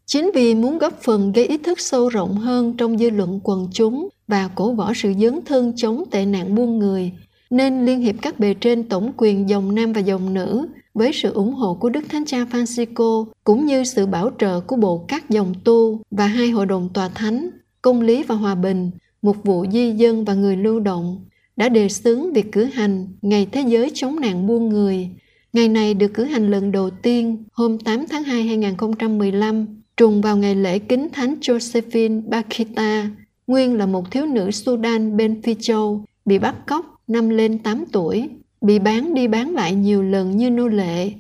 Chính 0.07 0.31
vì 0.35 0.55
muốn 0.55 0.79
góp 0.79 1.03
phần 1.03 1.33
gây 1.33 1.47
ý 1.47 1.59
thức 1.59 1.81
sâu 1.81 2.09
rộng 2.09 2.35
hơn 2.35 2.77
trong 2.77 2.99
dư 2.99 3.11
luận 3.11 3.41
quần 3.45 3.69
chúng 3.73 4.09
và 4.29 4.49
cổ 4.55 4.73
võ 4.73 4.93
sự 4.95 5.13
dấn 5.21 5.41
thân 5.45 5.73
chống 5.77 6.05
tệ 6.11 6.27
nạn 6.27 6.55
buôn 6.55 6.79
người, 6.79 7.13
nên 7.51 7.87
Liên 7.87 8.01
hiệp 8.01 8.15
các 8.23 8.39
bề 8.39 8.55
trên 8.55 8.89
tổng 8.89 9.13
quyền 9.17 9.49
dòng 9.49 9.75
nam 9.75 9.93
và 9.93 10.01
dòng 10.01 10.35
nữ 10.35 10.67
với 10.95 11.13
sự 11.13 11.33
ủng 11.33 11.55
hộ 11.55 11.75
của 11.75 11.89
Đức 11.91 12.05
Thánh 12.09 12.25
Cha 12.25 12.45
Francisco 12.45 13.25
cũng 13.45 13.67
như 13.67 13.85
sự 13.85 14.07
bảo 14.07 14.31
trợ 14.39 14.61
của 14.61 14.77
Bộ 14.77 15.05
các 15.09 15.31
dòng 15.31 15.55
tu 15.65 16.01
và 16.11 16.27
hai 16.27 16.51
hội 16.51 16.67
đồng 16.67 16.89
tòa 16.95 17.09
thánh, 17.09 17.51
công 17.83 18.01
lý 18.01 18.23
và 18.23 18.35
hòa 18.35 18.55
bình, 18.55 18.91
một 19.23 19.45
vụ 19.45 19.67
di 19.73 19.91
dân 19.91 20.25
và 20.25 20.35
người 20.35 20.57
lưu 20.57 20.81
động 20.81 21.25
đã 21.57 21.69
đề 21.69 21.89
xướng 21.89 22.33
việc 22.33 22.53
cử 22.53 22.65
hành 22.65 23.09
Ngày 23.23 23.47
Thế 23.53 23.65
giới 23.67 23.91
chống 23.95 24.21
nạn 24.21 24.47
buôn 24.47 24.69
người. 24.69 25.09
Ngày 25.53 25.69
này 25.69 25.95
được 25.95 26.15
cử 26.15 26.25
hành 26.25 26.51
lần 26.51 26.73
đầu 26.73 26.91
tiên 26.91 27.45
hôm 27.53 27.79
8 27.79 28.05
tháng 28.11 28.25
2 28.25 28.43
2015, 28.43 29.67
trùng 29.97 30.21
vào 30.21 30.37
ngày 30.37 30.55
lễ 30.55 30.79
kính 30.79 31.09
Thánh 31.13 31.35
Josephine 31.41 32.29
Bakita, 32.29 33.11
nguyên 33.47 33.77
là 33.77 33.87
một 33.87 34.11
thiếu 34.11 34.27
nữ 34.27 34.51
Sudan 34.51 35.17
bên 35.17 35.43
Phi 35.43 35.55
Châu, 35.61 36.05
bị 36.25 36.39
bắt 36.39 36.67
cóc 36.67 37.01
năm 37.07 37.29
lên 37.29 37.59
8 37.59 37.85
tuổi, 37.93 38.29
bị 38.61 38.79
bán 38.79 39.15
đi 39.15 39.29
bán 39.29 39.55
lại 39.55 39.75
nhiều 39.75 40.03
lần 40.03 40.37
như 40.37 40.51
nô 40.51 40.69
lệ. 40.69 41.11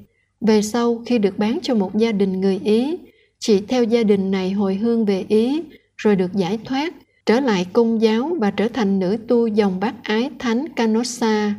Về 0.40 0.62
sau 0.62 1.02
khi 1.06 1.18
được 1.18 1.38
bán 1.38 1.58
cho 1.62 1.74
một 1.74 1.98
gia 1.98 2.12
đình 2.12 2.40
người 2.40 2.60
Ý, 2.64 2.96
chị 3.38 3.60
theo 3.68 3.84
gia 3.84 4.02
đình 4.02 4.30
này 4.30 4.50
hồi 4.50 4.74
hương 4.74 5.04
về 5.04 5.24
Ý 5.28 5.62
rồi 5.96 6.16
được 6.16 6.32
giải 6.32 6.58
thoát, 6.64 6.94
trở 7.26 7.40
lại 7.40 7.66
công 7.72 8.02
giáo 8.02 8.36
và 8.40 8.50
trở 8.50 8.68
thành 8.68 8.98
nữ 8.98 9.16
tu 9.28 9.46
dòng 9.46 9.80
bác 9.80 9.94
ái 10.02 10.30
Thánh 10.38 10.68
Canossa. 10.76 11.54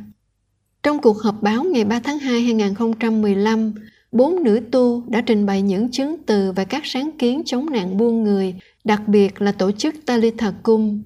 Trong 0.84 1.02
cuộc 1.02 1.22
họp 1.22 1.42
báo 1.42 1.64
ngày 1.64 1.86
3 1.86 2.00
tháng 2.00 2.20
2 2.20 2.42
2015, 2.42 3.74
bốn 4.12 4.44
nữ 4.44 4.60
tu 4.72 5.04
đã 5.08 5.22
trình 5.22 5.46
bày 5.46 5.62
những 5.62 5.92
chứng 5.92 6.18
từ 6.26 6.52
và 6.52 6.64
các 6.64 6.86
sáng 6.86 7.12
kiến 7.20 7.42
chống 7.46 7.66
nạn 7.70 7.98
buôn 7.98 8.24
người, 8.24 8.56
đặc 8.88 9.08
biệt 9.08 9.42
là 9.42 9.52
tổ 9.52 9.72
chức 9.72 9.96
Talitha 10.06 10.54
Cung. 10.64 11.04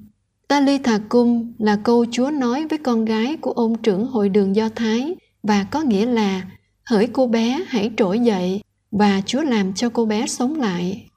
Talitha 0.48 1.00
Cung 1.10 1.54
là 1.58 1.76
câu 1.84 2.06
Chúa 2.12 2.32
nói 2.32 2.68
với 2.68 2.80
con 2.80 3.06
gái 3.06 3.38
của 3.42 3.52
ông 3.52 3.82
trưởng 3.82 4.08
hội 4.08 4.30
đường 4.30 4.56
Do 4.56 4.70
Thái 4.70 5.16
và 5.44 5.64
có 5.72 5.82
nghĩa 5.82 6.06
là 6.06 6.52
hỡi 6.84 7.08
cô 7.08 7.28
bé 7.28 7.64
hãy 7.68 7.92
trỗi 7.98 8.20
dậy 8.20 8.62
và 8.92 9.22
Chúa 9.26 9.44
làm 9.44 9.74
cho 9.74 9.90
cô 9.90 10.06
bé 10.06 10.28
sống 10.28 10.60
lại. 10.60 11.08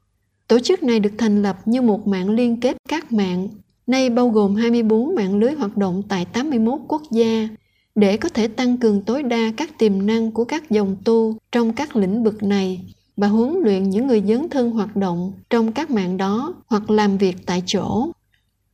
Tổ 0.49 0.59
chức 0.59 0.83
này 0.83 1.01
được 1.01 1.13
thành 1.19 1.43
lập 1.43 1.57
như 1.65 1.83
một 1.83 2.07
mạng 2.07 2.31
liên 2.31 2.61
kết 2.61 2.77
các 2.89 3.13
mạng, 3.13 3.49
nay 3.87 4.11
bao 4.11 4.29
gồm 4.29 4.55
24 4.55 5.15
mạng 5.15 5.39
lưới 5.39 5.53
hoạt 5.53 5.77
động 5.77 6.03
tại 6.09 6.25
81 6.25 6.81
quốc 6.89 7.03
gia, 7.11 7.49
để 7.95 8.17
có 8.17 8.29
thể 8.29 8.49
tăng 8.49 8.77
cường 8.77 9.03
tối 9.03 9.23
đa 9.23 9.53
các 9.57 9.79
tiềm 9.79 10.07
năng 10.07 10.31
của 10.31 10.45
các 10.45 10.71
dòng 10.71 10.97
tu 11.05 11.37
trong 11.53 11.73
các 11.73 11.97
lĩnh 11.97 12.25
vực 12.25 12.43
này 12.43 12.95
và 13.17 13.29
huấn 13.29 13.55
luyện 13.63 13.91
những 13.91 14.07
người 14.07 14.23
dấn 14.29 14.49
thân 14.49 14.71
hoạt 14.71 14.97
động 14.97 15.33
trong 15.51 15.73
các 15.73 15.91
mạng 15.91 16.17
đó 16.17 16.55
hoặc 16.67 16.91
làm 16.91 17.19
việc 17.19 17.37
tại 17.47 17.63
chỗ. 17.67 18.09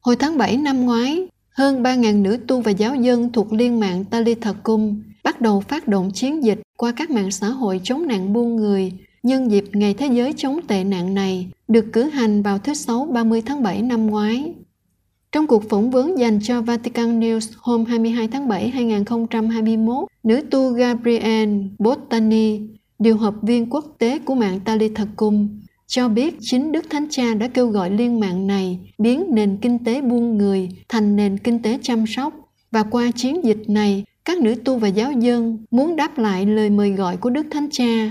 Hồi 0.00 0.16
tháng 0.16 0.38
7 0.38 0.56
năm 0.56 0.84
ngoái, 0.86 1.28
hơn 1.50 1.82
3.000 1.82 2.22
nữ 2.22 2.38
tu 2.46 2.60
và 2.60 2.70
giáo 2.70 2.94
dân 2.94 3.32
thuộc 3.32 3.52
liên 3.52 3.80
mạng 3.80 4.04
Talitha 4.04 4.52
Cung 4.52 5.02
bắt 5.24 5.40
đầu 5.40 5.60
phát 5.60 5.88
động 5.88 6.10
chiến 6.14 6.44
dịch 6.44 6.60
qua 6.76 6.92
các 6.96 7.10
mạng 7.10 7.30
xã 7.30 7.48
hội 7.48 7.80
chống 7.84 8.06
nạn 8.06 8.32
buôn 8.32 8.56
người 8.56 8.92
nhân 9.22 9.50
dịp 9.50 9.64
Ngày 9.72 9.94
Thế 9.94 10.06
giới 10.06 10.34
chống 10.36 10.60
tệ 10.68 10.84
nạn 10.84 11.14
này 11.14 11.50
được 11.68 11.84
cử 11.92 12.02
hành 12.02 12.42
vào 12.42 12.58
thứ 12.58 12.74
Sáu 12.74 13.08
30 13.12 13.42
tháng 13.46 13.62
7 13.62 13.82
năm 13.82 14.06
ngoái. 14.06 14.54
Trong 15.32 15.46
cuộc 15.46 15.68
phỏng 15.68 15.90
vấn 15.90 16.18
dành 16.18 16.38
cho 16.42 16.62
Vatican 16.62 17.20
News 17.20 17.52
hôm 17.58 17.84
22 17.84 18.28
tháng 18.28 18.48
7 18.48 18.68
2021, 18.68 20.08
nữ 20.22 20.40
tu 20.50 20.70
Gabrielle 20.70 21.58
Bottani, 21.78 22.60
điều 23.00 23.16
hợp 23.16 23.34
viên 23.42 23.70
quốc 23.70 23.84
tế 23.98 24.18
của 24.18 24.34
mạng 24.34 24.60
Talitha 24.64 25.04
cho 25.86 26.08
biết 26.08 26.36
chính 26.40 26.72
Đức 26.72 26.84
Thánh 26.90 27.06
Cha 27.10 27.34
đã 27.34 27.48
kêu 27.48 27.68
gọi 27.68 27.90
liên 27.90 28.20
mạng 28.20 28.46
này 28.46 28.78
biến 28.98 29.24
nền 29.30 29.58
kinh 29.62 29.84
tế 29.84 30.00
buôn 30.00 30.38
người 30.38 30.68
thành 30.88 31.16
nền 31.16 31.38
kinh 31.38 31.62
tế 31.62 31.78
chăm 31.82 32.06
sóc 32.06 32.34
và 32.70 32.82
qua 32.82 33.10
chiến 33.16 33.44
dịch 33.44 33.62
này 33.68 34.04
các 34.24 34.38
nữ 34.38 34.54
tu 34.64 34.78
và 34.78 34.88
giáo 34.88 35.12
dân 35.12 35.58
muốn 35.70 35.96
đáp 35.96 36.18
lại 36.18 36.46
lời 36.46 36.70
mời 36.70 36.90
gọi 36.90 37.16
của 37.16 37.30
Đức 37.30 37.46
Thánh 37.50 37.68
Cha. 37.70 38.10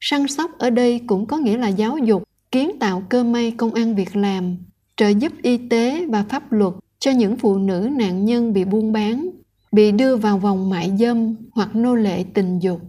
Săn 0.00 0.28
sóc 0.28 0.50
ở 0.58 0.70
đây 0.70 1.00
cũng 1.06 1.26
có 1.26 1.36
nghĩa 1.36 1.56
là 1.56 1.68
giáo 1.68 1.98
dục, 1.98 2.22
kiến 2.52 2.70
tạo 2.80 3.02
cơ 3.08 3.24
may 3.24 3.50
công 3.50 3.74
ăn 3.74 3.94
việc 3.94 4.16
làm, 4.16 4.56
trợ 4.96 5.08
giúp 5.08 5.32
y 5.42 5.56
tế 5.56 6.06
và 6.06 6.24
pháp 6.28 6.52
luật 6.52 6.74
cho 6.98 7.10
những 7.10 7.36
phụ 7.36 7.58
nữ 7.58 7.88
nạn 7.92 8.24
nhân 8.24 8.52
bị 8.52 8.64
buôn 8.64 8.92
bán, 8.92 9.30
bị 9.72 9.92
đưa 9.92 10.16
vào 10.16 10.38
vòng 10.38 10.70
mại 10.70 10.92
dâm 10.98 11.34
hoặc 11.52 11.76
nô 11.76 11.94
lệ 11.94 12.24
tình 12.34 12.58
dục. 12.58 12.80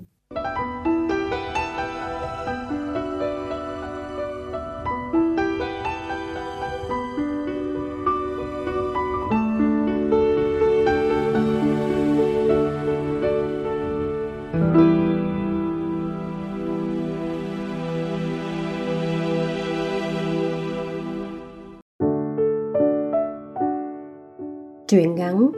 Truyện 24.91 25.15
ngắn 25.15 25.51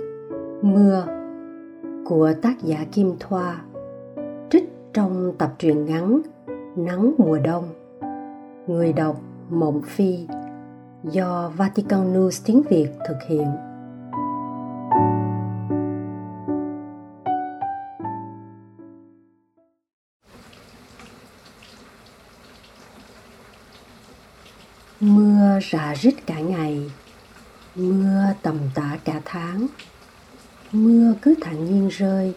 Mưa 0.61 1.05
của 2.05 2.33
tác 2.41 2.63
giả 2.63 2.85
Kim 2.91 3.15
Thoa, 3.19 3.61
trích 4.49 4.69
trong 4.93 5.31
tập 5.37 5.53
truyện 5.59 5.85
ngắn 5.85 6.21
Nắng 6.75 7.13
mùa 7.17 7.39
đông. 7.39 7.69
Người 8.67 8.93
đọc 8.93 9.21
Mộng 9.49 9.81
Phi 9.81 10.27
do 11.03 11.51
Vatican 11.57 12.13
News 12.13 12.43
tiếng 12.45 12.61
Việt 12.69 12.89
thực 13.07 13.17
hiện. 13.29 13.47
Mưa 24.99 25.59
rả 25.71 25.93
rít 25.95 26.13
cả 26.27 26.39
ngày 26.39 26.91
mưa 27.75 28.23
tầm 28.41 28.57
tã 28.73 28.97
cả 29.05 29.21
tháng. 29.25 29.67
Mưa 30.71 31.13
cứ 31.21 31.35
thản 31.41 31.65
nhiên 31.65 31.87
rơi, 31.87 32.33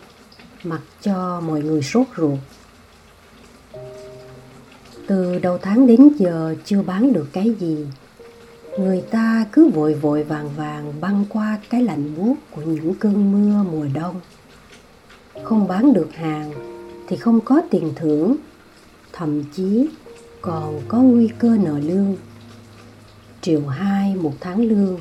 mặc 0.64 0.80
cho 1.02 1.40
mọi 1.40 1.62
người 1.62 1.82
sốt 1.82 2.06
ruột. 2.16 2.38
Từ 5.06 5.38
đầu 5.38 5.58
tháng 5.58 5.86
đến 5.86 6.08
giờ 6.18 6.54
chưa 6.64 6.82
bán 6.82 7.12
được 7.12 7.28
cái 7.32 7.54
gì. 7.60 7.86
Người 8.78 9.02
ta 9.10 9.46
cứ 9.52 9.68
vội 9.68 9.94
vội 9.94 10.22
vàng 10.22 10.50
vàng 10.56 11.00
băng 11.00 11.24
qua 11.28 11.58
cái 11.70 11.82
lạnh 11.82 12.14
buốt 12.16 12.34
của 12.50 12.62
những 12.62 12.94
cơn 12.94 13.32
mưa 13.32 13.62
mùa 13.70 13.86
đông. 13.94 14.20
Không 15.44 15.68
bán 15.68 15.92
được 15.92 16.14
hàng 16.14 16.52
thì 17.08 17.16
không 17.16 17.40
có 17.40 17.62
tiền 17.70 17.92
thưởng, 17.96 18.36
thậm 19.12 19.42
chí 19.44 19.88
còn 20.40 20.80
có 20.88 20.98
nguy 20.98 21.28
cơ 21.38 21.56
nợ 21.64 21.78
lương. 21.78 22.16
Triệu 23.40 23.66
hai 23.66 24.14
một 24.14 24.32
tháng 24.40 24.60
lương 24.60 24.98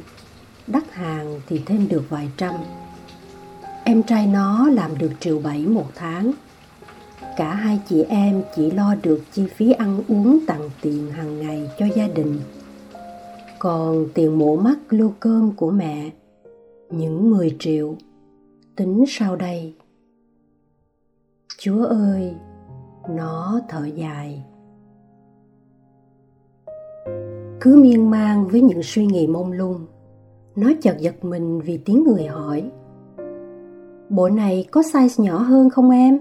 đắt 0.67 0.91
hàng 0.91 1.41
thì 1.47 1.61
thêm 1.65 1.87
được 1.87 2.03
vài 2.09 2.29
trăm. 2.37 2.55
Em 3.83 4.03
trai 4.03 4.27
nó 4.27 4.69
làm 4.69 4.97
được 4.97 5.11
triệu 5.19 5.39
bảy 5.39 5.65
một 5.65 5.87
tháng. 5.95 6.31
Cả 7.37 7.53
hai 7.53 7.79
chị 7.89 8.03
em 8.03 8.43
chỉ 8.55 8.71
lo 8.71 8.95
được 9.03 9.21
chi 9.31 9.47
phí 9.47 9.71
ăn 9.71 10.01
uống 10.07 10.39
tặng 10.47 10.69
tiền 10.81 11.11
hàng 11.11 11.39
ngày 11.39 11.69
cho 11.79 11.85
gia 11.95 12.07
đình. 12.07 12.39
Còn 13.59 14.07
tiền 14.13 14.39
mổ 14.39 14.55
mắt 14.55 14.77
lô 14.89 15.11
cơm 15.19 15.51
của 15.51 15.71
mẹ, 15.71 16.09
những 16.89 17.31
10 17.31 17.55
triệu. 17.59 17.95
Tính 18.75 19.05
sau 19.07 19.35
đây. 19.35 19.73
Chúa 21.57 21.85
ơi, 21.85 22.33
nó 23.09 23.61
thở 23.69 23.85
dài. 23.85 24.43
Cứ 27.61 27.75
miên 27.75 28.09
man 28.09 28.47
với 28.47 28.61
những 28.61 28.83
suy 28.83 29.05
nghĩ 29.05 29.27
mông 29.27 29.51
lung 29.51 29.85
nó 30.55 30.71
chợt 30.81 30.95
giật 30.99 31.25
mình 31.25 31.61
vì 31.61 31.77
tiếng 31.77 32.03
người 32.03 32.25
hỏi. 32.25 32.71
Bộ 34.09 34.29
này 34.29 34.67
có 34.71 34.81
size 34.81 35.23
nhỏ 35.23 35.37
hơn 35.37 35.69
không 35.69 35.89
em? 35.89 36.19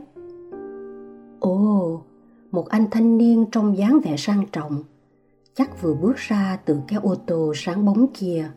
Ồ, 1.41 2.01
một 2.51 2.69
anh 2.69 2.85
thanh 2.91 3.19
niên 3.19 3.45
trong 3.53 3.77
dáng 3.77 4.01
vẻ 4.05 4.17
sang 4.17 4.45
trọng, 4.53 4.83
chắc 5.55 5.83
vừa 5.83 5.95
bước 5.95 6.17
ra 6.17 6.59
từ 6.65 6.81
cái 6.89 7.01
ô 7.03 7.15
tô 7.27 7.53
sáng 7.57 7.85
bóng 7.85 8.07
kia. 8.15 8.51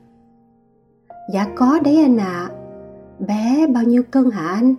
Dạ 1.34 1.48
có 1.56 1.80
đấy 1.84 1.98
anh 1.98 2.18
ạ. 2.18 2.50
À. 2.50 2.54
bé 3.20 3.68
bao 3.68 3.84
nhiêu 3.84 4.04
cân 4.12 4.32
hả 4.32 4.48
anh? 4.48 4.76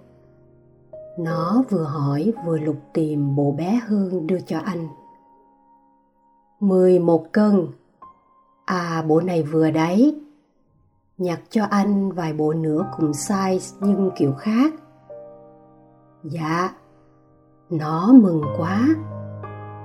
Nó 1.18 1.64
vừa 1.70 1.84
hỏi 1.84 2.32
vừa 2.46 2.58
lục 2.58 2.76
tìm 2.92 3.36
bộ 3.36 3.52
bé 3.52 3.80
hương 3.86 4.26
đưa 4.26 4.40
cho 4.40 4.58
anh. 4.58 4.88
Mười 6.60 6.98
một 6.98 7.32
cân. 7.32 7.66
À 8.64 9.04
bộ 9.08 9.20
này 9.20 9.42
vừa 9.42 9.70
đấy 9.70 10.20
nhặt 11.18 11.40
cho 11.50 11.64
anh 11.70 12.12
vài 12.12 12.32
bộ 12.32 12.52
nữa 12.52 12.90
cùng 12.96 13.10
size 13.10 13.76
nhưng 13.80 14.10
kiểu 14.16 14.32
khác. 14.32 14.72
Dạ 16.24 16.70
nó 17.70 18.12
mừng 18.12 18.42
quá. 18.56 18.88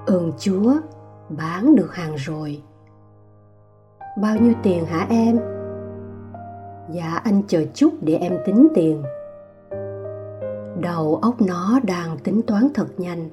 Ơn 0.06 0.32
chúa, 0.40 0.74
bán 1.30 1.76
được 1.76 1.96
hàng 1.96 2.16
rồi. 2.16 2.62
Bao 4.22 4.36
nhiêu 4.36 4.54
tiền 4.64 4.86
hả 4.86 5.08
em? 5.10 5.40
Dạ 6.92 7.22
anh 7.24 7.42
chờ 7.48 7.66
chút 7.74 7.94
để 8.02 8.16
em 8.16 8.38
tính 8.46 8.68
tiền. 8.76 9.04
Đầu 10.82 11.20
óc 11.22 11.42
nó 11.42 11.80
đang 11.84 12.18
tính 12.18 12.42
toán 12.42 12.68
thật 12.74 12.88
nhanh. 12.98 13.30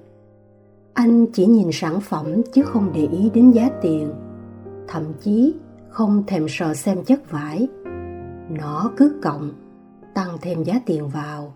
Anh 0.94 1.26
chỉ 1.32 1.46
nhìn 1.46 1.68
sản 1.72 2.00
phẩm 2.00 2.42
chứ 2.52 2.62
không 2.62 2.90
để 2.94 3.06
ý 3.06 3.30
đến 3.34 3.50
giá 3.50 3.70
tiền. 3.82 4.12
Thậm 4.88 5.04
chí 5.20 5.54
không 5.88 6.22
thèm 6.26 6.46
sờ 6.48 6.74
xem 6.74 7.04
chất 7.04 7.30
vải 7.30 7.68
nó 8.50 8.92
cứ 8.96 9.18
cộng 9.22 9.50
tăng 10.14 10.38
thêm 10.40 10.62
giá 10.62 10.80
tiền 10.86 11.08
vào. 11.08 11.54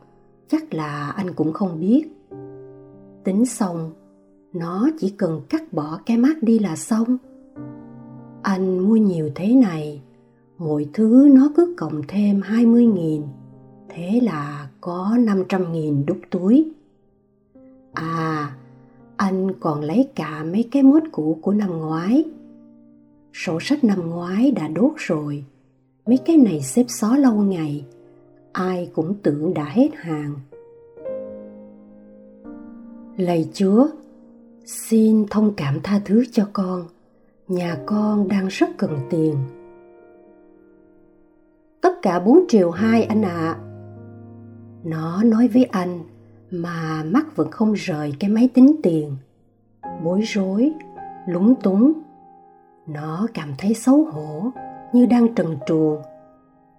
Chắc 0.48 0.74
là 0.74 1.10
anh 1.10 1.32
cũng 1.32 1.52
không 1.52 1.80
biết. 1.80 2.08
Tính 3.24 3.46
xong, 3.46 3.92
nó 4.52 4.88
chỉ 4.98 5.14
cần 5.18 5.40
cắt 5.48 5.72
bỏ 5.72 6.00
cái 6.06 6.16
mát 6.16 6.42
đi 6.42 6.58
là 6.58 6.76
xong. 6.76 7.16
Anh 8.42 8.78
mua 8.78 8.96
nhiều 8.96 9.30
thế 9.34 9.54
này 9.54 10.02
mỗi 10.58 10.88
thứ 10.92 11.28
nó 11.34 11.50
cứ 11.56 11.74
cộng 11.76 12.02
thêm 12.08 12.40
20.000 12.40 13.22
thế 13.88 14.20
là 14.22 14.68
có 14.80 15.16
500.000 15.18 16.04
đút 16.04 16.18
túi. 16.30 16.72
À 17.92 18.54
anh 19.16 19.52
còn 19.60 19.80
lấy 19.80 20.08
cả 20.14 20.44
mấy 20.44 20.68
cái 20.72 20.82
mốt 20.82 21.02
cũ 21.12 21.38
của 21.42 21.52
năm 21.52 21.70
ngoái. 21.78 22.24
Sổ 23.32 23.58
sách 23.60 23.84
năm 23.84 24.10
ngoái 24.10 24.50
đã 24.50 24.68
đốt 24.68 24.92
rồi 24.96 25.44
mấy 26.06 26.18
cái 26.24 26.36
này 26.36 26.62
xếp 26.62 26.84
xó 26.88 27.16
lâu 27.16 27.34
ngày, 27.34 27.84
ai 28.52 28.90
cũng 28.94 29.14
tưởng 29.22 29.54
đã 29.54 29.64
hết 29.64 29.88
hàng. 29.94 30.34
Lạy 33.16 33.48
chúa, 33.52 33.88
xin 34.64 35.26
thông 35.30 35.54
cảm 35.56 35.80
tha 35.82 36.00
thứ 36.04 36.24
cho 36.32 36.48
con. 36.52 36.84
Nhà 37.48 37.76
con 37.86 38.28
đang 38.28 38.48
rất 38.48 38.68
cần 38.78 38.98
tiền. 39.10 39.34
Tất 41.80 42.02
cả 42.02 42.20
bốn 42.20 42.44
triệu 42.48 42.70
hai 42.70 43.04
anh 43.04 43.22
ạ. 43.22 43.30
À. 43.30 43.58
nó 44.84 45.22
nói 45.22 45.48
với 45.48 45.64
anh 45.64 46.00
mà 46.50 47.04
mắt 47.04 47.36
vẫn 47.36 47.50
không 47.50 47.72
rời 47.72 48.14
cái 48.20 48.30
máy 48.30 48.48
tính 48.54 48.76
tiền. 48.82 49.16
Bối 50.04 50.20
rối, 50.20 50.72
lúng 51.28 51.54
túng. 51.62 51.92
Nó 52.86 53.26
cảm 53.34 53.54
thấy 53.58 53.74
xấu 53.74 54.04
hổ 54.04 54.50
như 54.94 55.06
đang 55.06 55.34
trần 55.34 55.56
truồng 55.66 56.02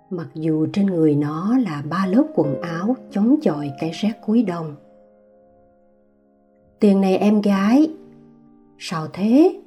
mặc 0.09 0.27
dù 0.33 0.67
trên 0.73 0.85
người 0.85 1.15
nó 1.15 1.57
là 1.57 1.83
ba 1.89 2.05
lớp 2.05 2.23
quần 2.35 2.61
áo 2.61 2.95
chống 3.11 3.35
chọi 3.41 3.71
cái 3.79 3.91
rét 3.91 4.11
cuối 4.25 4.43
đông. 4.43 4.75
Tiền 6.79 7.01
này 7.01 7.17
em 7.17 7.41
gái. 7.41 7.91
Sao 8.77 9.07
thế? 9.13 9.61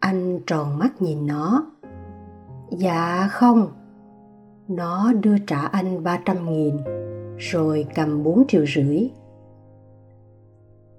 Anh 0.00 0.40
tròn 0.46 0.78
mắt 0.78 1.02
nhìn 1.02 1.26
nó. 1.26 1.66
Dạ 2.70 3.28
không. 3.30 3.68
Nó 4.68 5.12
đưa 5.12 5.38
trả 5.38 5.60
anh 5.60 6.04
ba 6.04 6.20
trăm 6.24 6.52
nghìn, 6.52 6.76
rồi 7.38 7.86
cầm 7.94 8.22
bốn 8.22 8.46
triệu 8.48 8.64
rưỡi. 8.66 9.10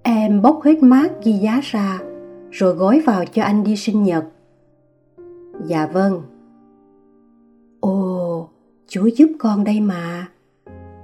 Em 0.03 0.41
bốc 0.41 0.59
hết 0.63 0.83
mát 0.83 1.11
ghi 1.23 1.33
giá 1.33 1.59
ra, 1.63 1.99
rồi 2.51 2.73
gói 2.73 3.01
vào 3.05 3.25
cho 3.25 3.43
anh 3.43 3.63
đi 3.63 3.75
sinh 3.75 4.03
nhật. 4.03 4.25
Dạ 5.65 5.87
vâng 5.87 6.21
chúa 8.93 9.05
giúp 9.05 9.31
con 9.39 9.63
đây 9.63 9.79
mà. 9.79 10.27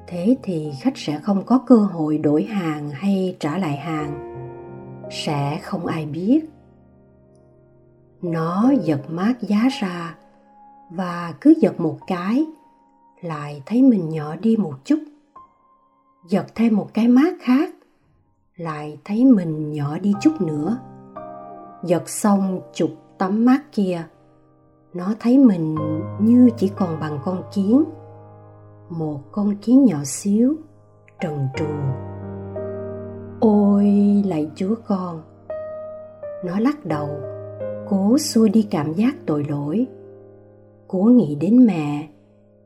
Thế 0.08 0.38
thì 0.44 0.72
khách 0.82 0.98
sẽ 0.98 1.20
không 1.20 1.44
có 1.46 1.60
cơ 1.68 1.76
hội 1.76 2.18
đổi 2.18 2.44
hàng 2.44 2.90
hay 2.90 3.38
trả 3.40 3.58
lại 3.58 3.78
hàng. 3.78 4.36
Sẽ 5.12 5.60
không 5.64 5.86
ai 5.86 6.06
biết. 6.06 6.40
Nó 8.22 8.72
giật 8.84 9.02
mát 9.10 9.42
giá 9.42 9.68
ra 9.82 10.16
và 10.90 11.34
cứ 11.42 11.54
giật 11.62 11.80
một 11.80 11.98
cái, 12.08 12.46
lại 13.22 13.62
thấy 13.66 13.82
mình 13.82 14.10
nhỏ 14.10 14.36
đi 14.36 14.58
một 14.58 14.76
chút. 14.84 15.00
Giật 16.30 16.46
thêm 16.56 16.76
một 16.76 16.90
cái 16.94 17.08
mát 17.08 17.34
khác, 17.42 17.70
lại 18.56 18.98
thấy 19.06 19.26
mình 19.26 19.72
nhỏ 19.72 19.98
đi 19.98 20.14
chút 20.22 20.42
nữa. 20.42 20.78
Giật 21.84 22.10
xong 22.10 22.62
chục 22.74 22.90
tấm 23.18 23.46
mát 23.46 23.72
kia 23.72 24.04
nó 24.94 25.14
thấy 25.20 25.38
mình 25.38 25.76
như 26.20 26.50
chỉ 26.58 26.72
còn 26.76 27.00
bằng 27.00 27.20
con 27.26 27.44
kiến, 27.54 27.84
một 28.90 29.20
con 29.32 29.56
kiến 29.56 29.86
nhỏ 29.86 29.98
xíu, 30.04 30.56
trần 31.20 31.48
truồng. 31.56 31.92
Ôi, 33.40 33.86
lạy 34.26 34.52
chúa 34.56 34.76
con! 34.88 35.22
Nó 36.46 36.60
lắc 36.60 36.86
đầu, 36.86 37.10
cố 37.90 38.18
xua 38.18 38.48
đi 38.48 38.68
cảm 38.72 38.94
giác 38.94 39.16
tội 39.26 39.46
lỗi, 39.50 39.88
cố 40.88 41.00
nghĩ 41.00 41.38
đến 41.42 41.66
mẹ, 41.66 42.10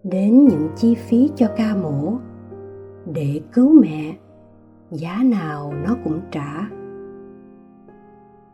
đến 0.03 0.47
những 0.47 0.69
chi 0.75 0.95
phí 0.95 1.29
cho 1.35 1.47
ca 1.57 1.75
mổ, 1.75 2.13
để 3.13 3.41
cứu 3.53 3.81
mẹ, 3.81 4.15
giá 4.91 5.19
nào 5.23 5.73
nó 5.73 5.95
cũng 6.03 6.19
trả. 6.31 6.69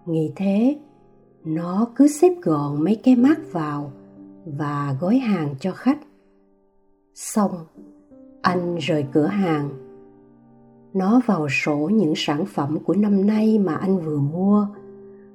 Nghĩ 0.06 0.34
thế 0.36 0.78
nó 1.48 1.88
cứ 1.96 2.08
xếp 2.08 2.34
gọn 2.42 2.84
mấy 2.84 2.96
cái 3.04 3.16
mát 3.16 3.40
vào 3.52 3.92
và 4.46 4.96
gói 5.02 5.18
hàng 5.18 5.56
cho 5.60 5.72
khách. 5.72 6.00
Xong, 7.16 7.52
anh 8.42 8.76
rời 8.76 9.06
cửa 9.12 9.26
hàng. 9.26 9.70
Nó 10.94 11.22
vào 11.26 11.48
sổ 11.50 11.90
những 11.94 12.14
sản 12.16 12.46
phẩm 12.46 12.80
của 12.80 12.94
năm 12.94 13.28
nay 13.28 13.60
mà 13.60 13.76
anh 13.76 14.00
vừa 14.00 14.20
mua 14.20 14.68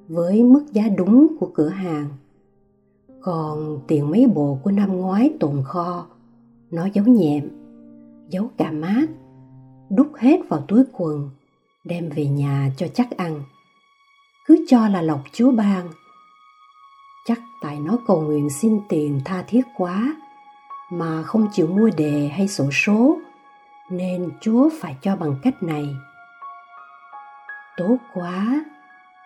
với 0.07 0.43
mức 0.43 0.65
giá 0.73 0.83
đúng 0.97 1.35
của 1.39 1.51
cửa 1.53 1.69
hàng. 1.69 2.09
Còn 3.21 3.79
tiền 3.87 4.11
mấy 4.11 4.27
bộ 4.27 4.59
của 4.63 4.71
năm 4.71 4.97
ngoái 4.97 5.33
tồn 5.39 5.63
kho, 5.63 6.05
nó 6.71 6.87
giấu 6.93 7.05
nhẹm, 7.05 7.49
giấu 8.29 8.49
cả 8.57 8.71
mát 8.71 9.05
đút 9.89 10.07
hết 10.17 10.39
vào 10.49 10.61
túi 10.67 10.83
quần, 10.91 11.29
đem 11.85 12.09
về 12.09 12.25
nhà 12.25 12.71
cho 12.77 12.87
chắc 12.93 13.17
ăn. 13.17 13.41
Cứ 14.47 14.65
cho 14.67 14.87
là 14.87 15.01
lộc 15.01 15.21
chúa 15.33 15.51
ban 15.51 15.87
chắc 17.25 17.39
tại 17.61 17.79
nó 17.79 17.97
cầu 18.07 18.21
nguyện 18.21 18.49
xin 18.49 18.81
tiền 18.89 19.21
tha 19.25 19.43
thiết 19.47 19.61
quá, 19.77 20.15
mà 20.89 21.23
không 21.23 21.47
chịu 21.51 21.67
mua 21.67 21.89
đề 21.97 22.27
hay 22.27 22.47
sổ 22.47 22.71
số, 22.71 23.17
nên 23.89 24.29
chúa 24.41 24.69
phải 24.81 24.97
cho 25.01 25.15
bằng 25.15 25.35
cách 25.43 25.63
này. 25.63 25.95
Tốt 27.77 27.97
quá, 28.13 28.65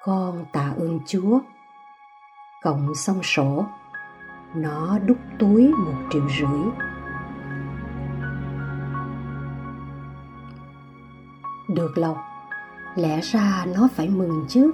con 0.04 0.46
tạ 0.52 0.74
ơn 0.78 1.00
chúa. 1.08 1.40
Cộng 2.62 2.96
xong 2.96 3.24
sổ, 3.24 3.66
nó 4.56 5.00
đút 5.06 5.18
túi 5.40 5.68
một 5.68 5.96
triệu 6.10 6.30
rưỡi. 6.40 6.72
Được 11.70 11.98
lộc, 11.98 12.18
lẽ 12.96 13.22
ra 13.22 13.66
nó 13.76 13.88
phải 13.96 14.10
mừng 14.10 14.46
chứ 14.50 14.72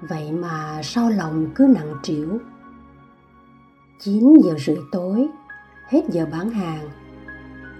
vậy 0.00 0.32
mà 0.32 0.80
sao 0.82 1.10
lòng 1.10 1.46
cứ 1.54 1.66
nặng 1.74 1.94
trĩu? 2.02 2.38
9 4.00 4.34
giờ 4.44 4.54
rưỡi 4.58 4.78
tối, 4.92 5.28
hết 5.88 6.00
giờ 6.08 6.26
bán 6.32 6.50
hàng. 6.50 6.88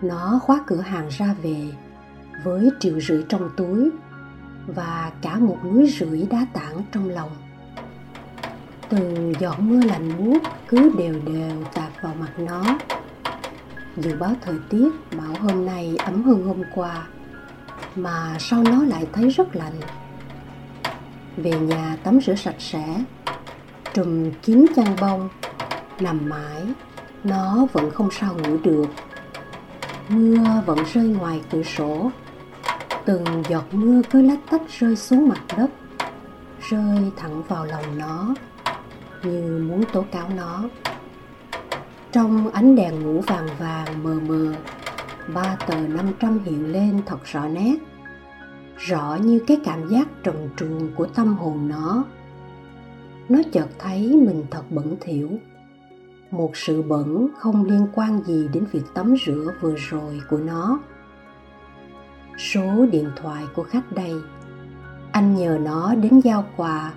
Nó 0.02 0.40
khóa 0.42 0.64
cửa 0.66 0.81
hàng 0.81 1.09
ra 1.09 1.35
về 1.42 1.72
với 2.44 2.70
triệu 2.81 3.00
rưỡi 3.00 3.24
trong 3.28 3.50
túi 3.57 3.90
và 4.66 5.12
cả 5.22 5.38
một 5.38 5.59
núi 5.64 5.94
rưỡi 5.98 6.26
đá 6.31 6.46
tảng 6.52 6.83
trong 6.92 7.11
lòng. 7.11 7.31
Từng 8.88 9.33
giọt 9.40 9.61
mưa 9.61 9.81
lạnh 9.85 10.12
buốt 10.18 10.38
cứ 10.68 10.90
đều 10.98 11.14
đều 11.26 11.64
tạt 11.74 11.92
vào 12.02 12.14
mặt 12.20 12.33
nó. 12.38 12.78
Dự 13.96 14.16
báo 14.16 14.35
thời 14.40 14.57
tiết, 14.70 14.88
bảo 15.16 15.35
hôm 15.40 15.66
nay 15.66 15.96
ấm 15.96 16.22
hơn 16.22 16.46
hôm 16.46 16.62
qua, 16.74 17.07
mà 17.96 18.37
sau 18.38 18.62
nó 18.62 18.85
lại 18.85 19.07
thấy 19.12 19.28
rất 19.28 19.57
lạnh? 19.57 19.81
Về 21.42 21.51
nhà 21.51 21.96
tắm 22.05 22.20
rửa 22.20 22.35
sạch 22.35 22.55
sẽ, 22.59 23.05
trùm 23.94 24.31
kín 24.42 24.66
chăn 24.77 24.96
bông, 25.01 25.29
nằm 26.01 26.29
mãi, 26.29 26.62
nó 27.24 27.66
vẫn 27.72 27.90
không 27.90 28.09
sao 28.11 28.35
ngủ 28.35 28.57
được. 28.62 28.87
Mưa 30.09 30.62
vẫn 30.66 30.79
rơi 30.92 31.05
ngoài 31.05 31.40
cửa 31.51 31.62
sổ. 31.62 32.11
Từng 33.05 33.24
giọt 33.48 33.64
mưa 33.72 34.03
cứ 34.11 34.22
lách 34.22 34.38
tách 34.51 34.62
rơi 34.79 34.96
xuống 34.96 35.29
mặt 35.29 35.40
đất, 35.57 35.70
rơi 36.70 37.11
thẳng 37.16 37.42
vào 37.48 37.64
lòng 37.64 37.98
nó, 37.98 38.35
như 39.22 39.64
muốn 39.68 39.85
tố 39.92 40.05
cáo 40.12 40.29
nó. 40.37 40.62
Trong 42.12 42.51
ánh 42.51 42.77
đèn 42.77 43.03
ngủ 43.03 43.20
vàng 43.20 43.48
vàng 43.59 44.03
mờ 44.03 44.14
mờ, 44.29 44.55
ba 45.35 45.57
tờ 45.66 45.74
năm 45.74 46.07
trăm 46.20 46.38
hiện 46.44 46.72
lên 46.72 47.03
thật 47.07 47.18
rõ 47.33 47.48
nét 47.48 47.77
rõ 48.79 49.19
như 49.23 49.38
cái 49.47 49.61
cảm 49.64 49.88
giác 49.88 50.09
trần 50.23 50.49
truồng 50.57 50.95
của 50.97 51.07
tâm 51.07 51.37
hồn 51.37 51.69
nó. 51.69 52.05
Nó 53.29 53.38
chợt 53.53 53.69
thấy 53.79 54.17
mình 54.27 54.45
thật 54.51 54.62
bẩn 54.71 54.97
thỉu. 55.01 55.31
Một 56.31 56.51
sự 56.55 56.83
bẩn 56.83 57.29
không 57.38 57.64
liên 57.64 57.87
quan 57.95 58.23
gì 58.23 58.49
đến 58.53 58.64
việc 58.73 58.85
tắm 58.95 59.14
rửa 59.27 59.55
vừa 59.61 59.75
rồi 59.77 60.21
của 60.31 60.38
nó. 60.38 60.81
Số 62.38 62.87
điện 62.93 63.11
thoại 63.17 63.45
của 63.55 63.62
khách 63.62 63.93
đây, 63.93 64.12
anh 65.12 65.35
nhờ 65.35 65.59
nó 65.62 65.95
đến 65.95 66.21
giao 66.21 66.45
quà, 66.57 66.93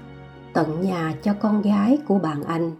tận 0.54 0.82
nhà 0.82 1.14
cho 1.24 1.34
con 1.34 1.62
gái 1.62 1.98
của 2.08 2.20
bạn 2.20 2.44
anh. 2.44 2.72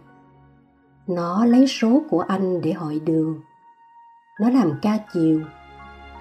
Nó 1.06 1.44
lấy 1.44 1.66
số 1.66 2.02
của 2.10 2.20
anh 2.20 2.60
để 2.62 2.72
hỏi 2.72 3.00
đường. 3.04 3.40
Nó 4.40 4.50
làm 4.50 4.72
ca 4.82 4.98
chiều, 5.12 5.40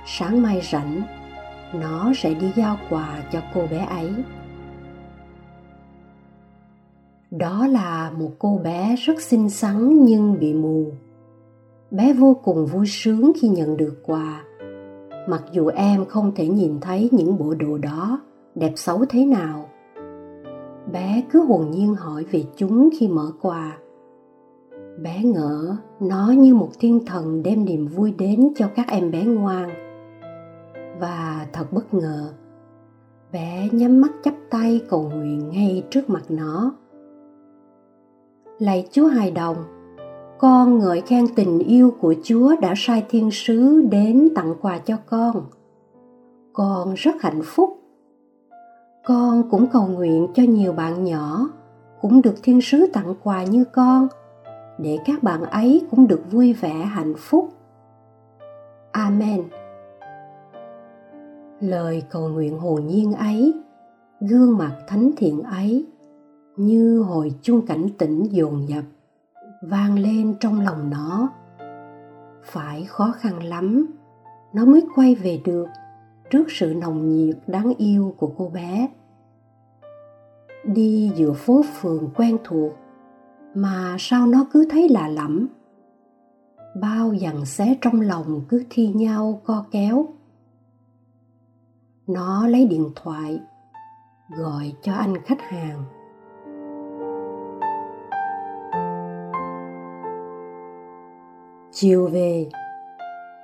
sáng 0.06 0.42
mai 0.42 0.62
rảnh 0.72 1.21
nó 1.74 2.12
sẽ 2.16 2.34
đi 2.34 2.52
giao 2.56 2.78
quà 2.90 3.24
cho 3.32 3.42
cô 3.54 3.68
bé 3.72 3.86
ấy. 3.90 4.14
Đó 7.32 7.68
là 7.68 8.12
một 8.20 8.32
cô 8.40 8.60
bé 8.64 8.96
rất 8.96 9.22
xinh 9.22 9.50
xắn 9.50 10.06
nhưng 10.06 10.40
bị 10.40 10.54
mù. 10.54 10.86
Bé 11.92 12.14
vô 12.14 12.34
cùng 12.44 12.66
vui 12.66 12.86
sướng 12.88 13.32
khi 13.42 13.48
nhận 13.48 13.78
được 13.78 14.04
quà. 14.06 14.44
Mặc 15.28 15.44
dù 15.52 15.68
em 15.68 16.06
không 16.06 16.32
thể 16.36 16.48
nhìn 16.48 16.80
thấy 16.82 17.10
những 17.12 17.38
bộ 17.38 17.54
đồ 17.54 17.78
đó 17.78 18.22
đẹp 18.56 18.72
xấu 18.76 19.06
thế 19.10 19.26
nào. 19.26 19.70
Bé 20.92 21.24
cứ 21.32 21.46
hồn 21.46 21.72
nhiên 21.72 21.96
hỏi 21.96 22.26
về 22.32 22.44
chúng 22.56 22.90
khi 23.00 23.08
mở 23.08 23.32
quà. 23.42 23.78
Bé 25.02 25.24
ngỡ, 25.24 25.76
nó 26.00 26.34
như 26.38 26.56
một 26.56 26.70
thiên 26.80 27.06
thần 27.06 27.44
đem 27.44 27.66
niềm 27.66 27.88
vui 27.88 28.14
đến 28.18 28.54
cho 28.56 28.68
các 28.76 28.88
em 28.88 29.12
bé 29.12 29.24
ngoan 29.24 29.91
và 31.02 31.48
thật 31.54 31.66
bất 31.72 31.94
ngờ. 31.94 32.34
Bé 33.32 33.70
nhắm 33.72 34.02
mắt 34.02 34.12
chắp 34.24 34.34
tay 34.50 34.82
cầu 34.90 35.12
nguyện 35.16 35.50
ngay 35.50 35.84
trước 35.90 36.10
mặt 36.10 36.24
nó. 36.30 36.74
Lạy 38.60 38.88
chúa 38.92 39.08
hài 39.08 39.32
đồng, 39.32 39.56
con 40.40 40.80
ngợi 40.80 41.02
khen 41.02 41.26
tình 41.36 41.60
yêu 41.60 41.94
của 42.02 42.16
chúa 42.24 42.56
đã 42.62 42.74
sai 42.78 43.06
thiên 43.10 43.32
sứ 43.32 43.82
đến 43.92 44.30
tặng 44.36 44.56
quà 44.62 44.78
cho 44.78 44.98
con. 45.10 45.44
Con 46.54 46.94
rất 46.94 47.16
hạnh 47.20 47.42
phúc. 47.44 47.78
Con 49.06 49.50
cũng 49.52 49.68
cầu 49.74 49.88
nguyện 49.88 50.28
cho 50.34 50.44
nhiều 50.44 50.74
bạn 50.74 51.04
nhỏ 51.04 51.50
cũng 52.02 52.22
được 52.22 52.36
thiên 52.44 52.62
sứ 52.62 52.88
tặng 52.94 53.16
quà 53.24 53.44
như 53.44 53.64
con, 53.66 54.08
để 54.80 54.98
các 55.06 55.24
bạn 55.24 55.44
ấy 55.44 55.82
cũng 55.92 56.08
được 56.08 56.32
vui 56.32 56.54
vẻ 56.54 56.74
hạnh 56.74 57.14
phúc. 57.18 57.50
Amen 58.92 59.44
lời 61.62 62.04
cầu 62.10 62.30
nguyện 62.30 62.60
hồn 62.60 62.88
nhiên 62.88 63.14
ấy, 63.14 63.54
gương 64.20 64.58
mặt 64.58 64.78
thánh 64.88 65.12
thiện 65.18 65.44
ấy, 65.44 65.86
như 66.58 67.00
hồi 67.00 67.32
chuông 67.42 67.66
cảnh 67.66 67.88
tỉnh 67.98 68.24
dồn 68.32 68.68
dập, 68.68 68.84
vang 69.62 70.00
lên 70.00 70.36
trong 70.40 70.60
lòng 70.60 70.90
nó. 70.90 71.30
Phải 72.44 72.84
khó 72.84 73.12
khăn 73.18 73.44
lắm, 73.44 73.86
nó 74.54 74.66
mới 74.66 74.82
quay 74.96 75.16
về 75.16 75.42
được 75.46 75.66
trước 76.30 76.52
sự 76.52 76.74
nồng 76.74 77.10
nhiệt 77.10 77.38
đáng 77.48 77.74
yêu 77.78 78.16
của 78.18 78.32
cô 78.38 78.50
bé. 78.50 78.90
Đi 80.66 81.12
giữa 81.16 81.34
phố 81.34 81.62
phường 81.74 82.10
quen 82.16 82.38
thuộc, 82.44 82.74
mà 83.56 83.96
sao 84.00 84.28
nó 84.28 84.46
cứ 84.54 84.68
thấy 84.72 84.90
lạ 84.90 85.08
lẫm? 85.08 85.48
Bao 86.82 87.14
dằn 87.14 87.46
xé 87.46 87.78
trong 87.82 88.02
lòng 88.02 88.42
cứ 88.50 88.64
thi 88.70 88.88
nhau 88.88 89.42
co 89.44 89.66
kéo 89.72 90.06
nó 92.14 92.48
lấy 92.48 92.66
điện 92.66 92.90
thoại, 92.96 93.40
gọi 94.30 94.74
cho 94.82 94.94
anh 94.94 95.14
khách 95.26 95.42
hàng. 95.42 95.84
Chiều 101.72 102.08
về, 102.08 102.50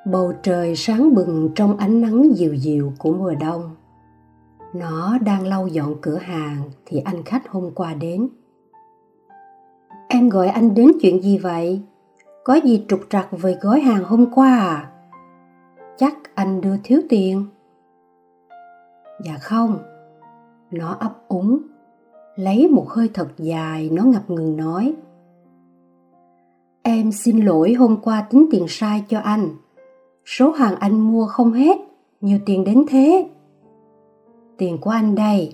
bầu 0.05 0.33
trời 0.43 0.75
sáng 0.75 1.15
bừng 1.15 1.51
trong 1.55 1.77
ánh 1.77 2.01
nắng 2.01 2.35
dịu 2.35 2.53
dịu 2.53 2.93
của 2.99 3.13
mùa 3.13 3.33
đông. 3.39 3.75
Nó 4.73 5.17
đang 5.21 5.47
lau 5.47 5.67
dọn 5.67 5.95
cửa 6.01 6.17
hàng 6.17 6.61
thì 6.85 6.99
anh 6.99 7.23
khách 7.23 7.49
hôm 7.49 7.71
qua 7.75 7.93
đến. 7.93 8.27
Em 10.07 10.29
gọi 10.29 10.47
anh 10.47 10.73
đến 10.73 10.91
chuyện 11.01 11.21
gì 11.21 11.37
vậy? 11.37 11.81
Có 12.43 12.55
gì 12.55 12.85
trục 12.87 12.99
trặc 13.09 13.27
về 13.31 13.57
gói 13.61 13.79
hàng 13.79 14.03
hôm 14.03 14.25
qua 14.35 14.57
à? 14.57 14.91
Chắc 15.97 16.13
anh 16.35 16.61
đưa 16.61 16.77
thiếu 16.83 17.01
tiền 17.09 17.45
dạ 19.25 19.37
không. 19.41 19.79
Nó 20.71 20.91
ấp 20.99 21.27
úng, 21.27 21.59
lấy 22.35 22.67
một 22.67 22.89
hơi 22.89 23.09
thật 23.13 23.27
dài, 23.37 23.89
nó 23.89 24.03
ngập 24.03 24.29
ngừng 24.29 24.57
nói. 24.57 24.95
Em 26.81 27.11
xin 27.11 27.39
lỗi, 27.39 27.73
hôm 27.73 27.97
qua 28.01 28.27
tính 28.29 28.47
tiền 28.51 28.65
sai 28.67 29.03
cho 29.09 29.19
anh. 29.19 29.49
Số 30.25 30.51
hàng 30.51 30.75
anh 30.75 30.99
mua 30.99 31.25
không 31.25 31.53
hết, 31.53 31.77
nhiều 32.21 32.39
tiền 32.45 32.63
đến 32.63 32.85
thế. 32.87 33.29
Tiền 34.57 34.77
của 34.81 34.89
anh 34.89 35.15
đây. 35.15 35.53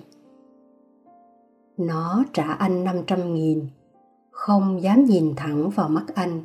Nó 1.76 2.24
trả 2.32 2.52
anh 2.52 2.84
500 2.84 3.34
nghìn, 3.34 3.66
không 4.30 4.82
dám 4.82 5.04
nhìn 5.04 5.32
thẳng 5.36 5.70
vào 5.70 5.88
mắt 5.88 6.04
anh. 6.14 6.42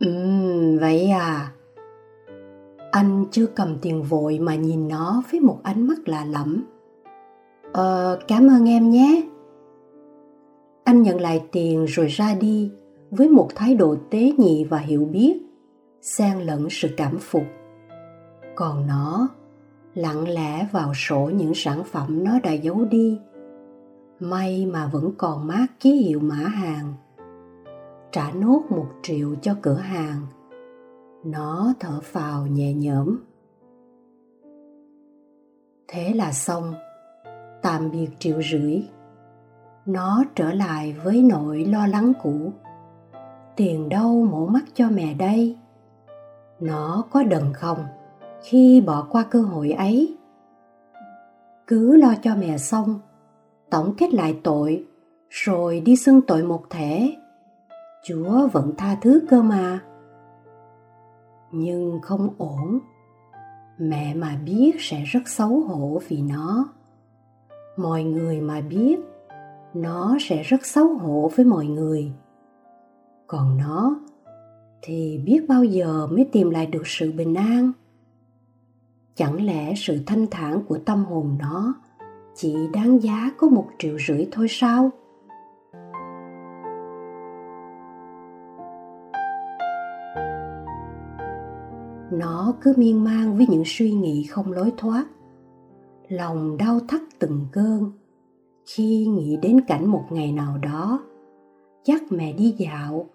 Ừm, 0.00 0.78
vậy 0.78 1.10
à? 1.10 1.52
Anh 2.96 3.24
chưa 3.30 3.46
cầm 3.46 3.78
tiền 3.82 4.02
vội 4.02 4.38
mà 4.38 4.54
nhìn 4.54 4.88
nó 4.88 5.22
với 5.30 5.40
một 5.40 5.58
ánh 5.62 5.86
mắt 5.86 6.08
lạ 6.08 6.24
lẫm. 6.24 6.64
Ờ 7.72 8.18
cảm 8.28 8.48
ơn 8.48 8.68
em 8.68 8.90
nhé. 8.90 9.22
Anh 10.84 11.02
nhận 11.02 11.20
lại 11.20 11.42
tiền 11.52 11.84
rồi 11.84 12.06
ra 12.06 12.34
đi 12.40 12.70
với 13.10 13.28
một 13.28 13.48
thái 13.54 13.74
độ 13.74 13.96
tế 14.10 14.32
nhị 14.38 14.64
và 14.64 14.78
hiểu 14.78 15.04
biết, 15.04 15.38
xen 16.02 16.38
lẫn 16.38 16.66
sự 16.70 16.88
cảm 16.96 17.18
phục. 17.18 17.42
Còn 18.54 18.86
nó 18.86 19.28
lặng 19.94 20.28
lẽ 20.28 20.68
vào 20.72 20.94
sổ 20.94 21.30
những 21.34 21.54
sản 21.54 21.84
phẩm 21.84 22.24
nó 22.24 22.40
đã 22.40 22.52
giấu 22.52 22.84
đi. 22.84 23.18
May 24.20 24.66
mà 24.66 24.86
vẫn 24.92 25.12
còn 25.18 25.46
mát 25.46 25.66
ký 25.80 25.92
hiệu 25.92 26.20
mã 26.20 26.34
hàng. 26.36 26.94
Trả 28.12 28.32
nốt 28.32 28.62
một 28.70 28.86
triệu 29.02 29.34
cho 29.42 29.54
cửa 29.62 29.74
hàng 29.74 30.20
nó 31.30 31.74
thở 31.80 32.00
phào 32.02 32.46
nhẹ 32.46 32.74
nhõm. 32.74 33.16
Thế 35.88 36.12
là 36.14 36.32
xong, 36.32 36.74
tạm 37.62 37.90
biệt 37.90 38.08
triệu 38.18 38.42
rưỡi. 38.42 38.82
Nó 39.86 40.24
trở 40.34 40.52
lại 40.52 40.96
với 41.04 41.22
nỗi 41.22 41.64
lo 41.64 41.86
lắng 41.86 42.12
cũ. 42.22 42.52
Tiền 43.56 43.88
đâu 43.88 44.24
mổ 44.24 44.46
mắt 44.46 44.64
cho 44.74 44.88
mẹ 44.90 45.14
đây? 45.14 45.56
Nó 46.60 47.04
có 47.10 47.22
đần 47.22 47.52
không 47.52 47.78
khi 48.42 48.80
bỏ 48.86 49.06
qua 49.10 49.24
cơ 49.30 49.40
hội 49.40 49.70
ấy? 49.70 50.16
Cứ 51.66 51.96
lo 51.96 52.14
cho 52.22 52.34
mẹ 52.36 52.58
xong, 52.58 53.00
tổng 53.70 53.94
kết 53.98 54.14
lại 54.14 54.40
tội, 54.44 54.86
rồi 55.30 55.80
đi 55.80 55.96
xưng 55.96 56.20
tội 56.26 56.42
một 56.42 56.62
thể. 56.70 57.16
Chúa 58.04 58.48
vẫn 58.52 58.72
tha 58.78 58.96
thứ 59.02 59.20
cơ 59.30 59.42
mà 59.42 59.80
nhưng 61.56 62.00
không 62.02 62.28
ổn. 62.38 62.78
Mẹ 63.78 64.14
mà 64.14 64.38
biết 64.44 64.76
sẽ 64.78 65.02
rất 65.04 65.28
xấu 65.28 65.60
hổ 65.60 66.00
vì 66.08 66.22
nó. 66.22 66.68
Mọi 67.76 68.04
người 68.04 68.40
mà 68.40 68.60
biết, 68.60 69.00
nó 69.74 70.16
sẽ 70.20 70.42
rất 70.42 70.66
xấu 70.66 70.94
hổ 70.94 71.30
với 71.36 71.46
mọi 71.46 71.66
người. 71.66 72.12
Còn 73.26 73.58
nó, 73.58 74.00
thì 74.82 75.22
biết 75.24 75.40
bao 75.48 75.64
giờ 75.64 76.06
mới 76.06 76.28
tìm 76.32 76.50
lại 76.50 76.66
được 76.66 76.86
sự 76.86 77.12
bình 77.12 77.34
an? 77.34 77.72
Chẳng 79.14 79.44
lẽ 79.46 79.74
sự 79.76 79.98
thanh 80.06 80.26
thản 80.30 80.62
của 80.68 80.78
tâm 80.78 81.04
hồn 81.04 81.36
nó 81.38 81.74
chỉ 82.34 82.56
đáng 82.72 83.02
giá 83.02 83.30
có 83.38 83.48
một 83.48 83.68
triệu 83.78 83.98
rưỡi 84.08 84.26
thôi 84.32 84.46
sao? 84.50 84.90
Nó 92.46 92.54
cứ 92.60 92.74
miên 92.76 93.04
man 93.04 93.36
với 93.36 93.46
những 93.48 93.62
suy 93.66 93.92
nghĩ 93.92 94.24
không 94.24 94.52
lối 94.52 94.72
thoát. 94.76 95.06
Lòng 96.08 96.56
đau 96.56 96.80
thắt 96.88 97.00
từng 97.18 97.46
cơn. 97.52 97.92
Khi 98.66 99.06
nghĩ 99.06 99.36
đến 99.42 99.60
cảnh 99.60 99.86
một 99.86 100.04
ngày 100.10 100.32
nào 100.32 100.58
đó 100.58 101.00
dắt 101.84 102.02
mẹ 102.10 102.32
đi 102.32 102.54
dạo, 102.58 103.06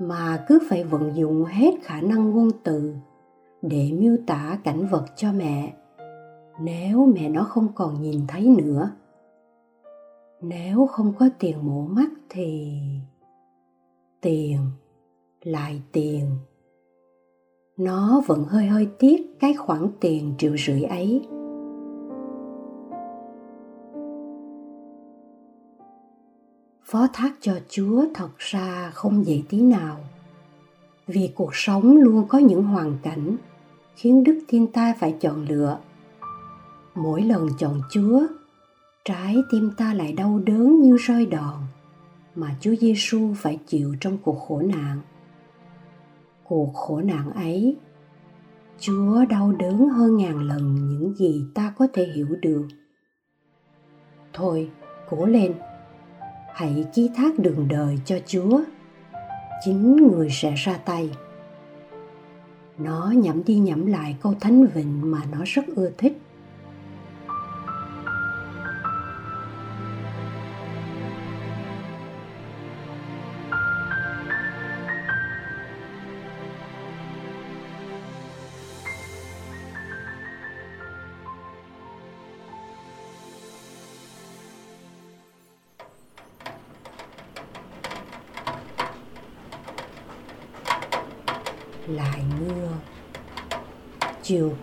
mà 0.00 0.44
cứ 0.48 0.58
phải 0.68 0.84
vận 0.84 1.16
dụng 1.16 1.44
hết 1.44 1.70
khả 1.82 2.00
năng 2.00 2.30
ngôn 2.30 2.50
từ 2.62 2.94
để 3.62 3.92
miêu 3.92 4.16
tả 4.26 4.58
cảnh 4.64 4.86
vật 4.86 5.04
cho 5.16 5.32
mẹ, 5.32 5.74
nếu 6.60 7.06
mẹ 7.06 7.28
nó 7.28 7.44
không 7.44 7.68
còn 7.74 8.02
nhìn 8.02 8.20
thấy 8.28 8.46
nữa. 8.46 8.90
Nếu 10.42 10.86
không 10.86 11.12
có 11.18 11.28
tiền 11.38 11.56
mổ 11.62 11.86
mắt 11.86 12.10
thì 12.28 12.80
tiền, 14.20 14.58
lại 15.42 15.82
tiền 15.92 16.30
nó 17.76 18.22
vẫn 18.26 18.44
hơi 18.44 18.66
hơi 18.66 18.88
tiếc 18.98 19.40
cái 19.40 19.54
khoản 19.54 19.88
tiền 20.00 20.34
triệu 20.38 20.56
rưỡi 20.56 20.82
ấy. 20.82 21.26
Phó 26.84 27.06
thác 27.12 27.32
cho 27.40 27.58
chúa 27.68 28.04
thật 28.14 28.28
ra 28.38 28.90
không 28.94 29.26
dễ 29.26 29.42
tí 29.48 29.60
nào. 29.60 29.96
Vì 31.06 31.30
cuộc 31.34 31.50
sống 31.52 31.96
luôn 31.96 32.26
có 32.28 32.38
những 32.38 32.62
hoàn 32.62 32.98
cảnh 33.02 33.36
khiến 33.96 34.24
đức 34.24 34.38
thiên 34.48 34.66
ta 34.66 34.94
phải 34.98 35.16
chọn 35.20 35.46
lựa. 35.48 35.78
Mỗi 36.94 37.22
lần 37.22 37.48
chọn 37.58 37.80
chúa, 37.90 38.22
trái 39.04 39.36
tim 39.52 39.70
ta 39.76 39.94
lại 39.94 40.12
đau 40.12 40.40
đớn 40.44 40.80
như 40.82 40.96
rơi 40.96 41.26
đòn 41.26 41.54
mà 42.34 42.56
chúa 42.60 42.74
giêsu 42.74 43.34
phải 43.36 43.58
chịu 43.66 43.94
trong 44.00 44.18
cuộc 44.18 44.40
khổ 44.48 44.62
nạn 44.62 45.00
cuộc 46.44 46.74
khổ 46.74 47.00
nạn 47.00 47.32
ấy. 47.32 47.76
Chúa 48.78 49.24
đau 49.28 49.52
đớn 49.52 49.88
hơn 49.88 50.16
ngàn 50.16 50.38
lần 50.38 50.74
những 50.74 51.14
gì 51.14 51.44
ta 51.54 51.74
có 51.78 51.86
thể 51.92 52.04
hiểu 52.14 52.28
được. 52.42 52.66
Thôi, 54.32 54.70
cố 55.10 55.26
lên. 55.26 55.54
Hãy 56.54 56.84
ký 56.94 57.10
thác 57.16 57.38
đường 57.38 57.68
đời 57.68 57.98
cho 58.04 58.18
chúa. 58.26 58.60
Chính 59.64 59.96
người 59.96 60.28
sẽ 60.30 60.54
ra 60.56 60.78
tay. 60.84 61.10
Nó 62.78 63.12
nhẩm 63.16 63.44
đi 63.44 63.58
nhẩm 63.58 63.86
lại 63.86 64.16
câu 64.22 64.34
thánh 64.40 64.66
vịnh 64.66 65.10
mà 65.10 65.18
nó 65.32 65.38
rất 65.44 65.64
ưa 65.76 65.90
thích. 65.98 66.18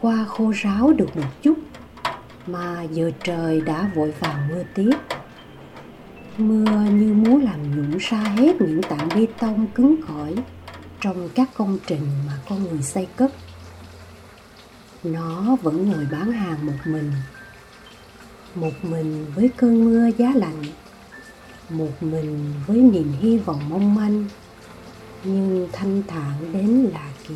Qua 0.02 0.26
khô 0.26 0.52
ráo 0.56 0.94
được 0.94 1.18
một 1.18 1.42
chút, 1.42 1.58
mà 2.48 2.84
giờ 2.84 3.12
trời 3.24 3.62
đã 3.62 3.92
vội 3.96 4.14
vàng 4.20 4.48
mưa 4.50 4.64
tiếp. 4.76 4.98
Mưa 6.38 6.82
như 6.92 7.14
muốn 7.14 7.44
làm 7.44 7.76
nhũng 7.76 7.98
ra 7.98 8.18
hết 8.18 8.62
những 8.62 8.82
tảng 8.82 9.10
bê 9.16 9.28
tông 9.40 9.68
cứng 9.68 9.96
cỏi 10.08 10.36
trong 11.02 11.30
các 11.36 11.50
công 11.58 11.78
trình 11.88 12.08
mà 12.28 12.34
con 12.50 12.64
người 12.64 12.82
xây 12.82 13.08
cất. 13.16 13.32
Nó 15.04 15.56
vẫn 15.62 15.92
ngồi 15.92 16.08
bán 16.12 16.32
hàng 16.32 16.66
một 16.66 16.78
mình 16.86 17.12
một 18.56 18.74
mình 18.84 19.26
với 19.36 19.50
cơn 19.58 19.86
mưa 19.86 20.10
giá 20.18 20.32
lạnh, 20.36 20.64
một 21.70 22.04
mình 22.04 22.54
với 22.68 22.78
niềm 22.78 23.14
hy 23.20 23.38
vọng 23.38 23.70
mong 23.70 23.96
manh, 23.96 24.26
nhưng 25.24 25.68
thanh 25.72 26.04
thản 26.08 26.54
đến 26.54 26.90
lạ 26.94 27.10
kỳ. 27.28 27.36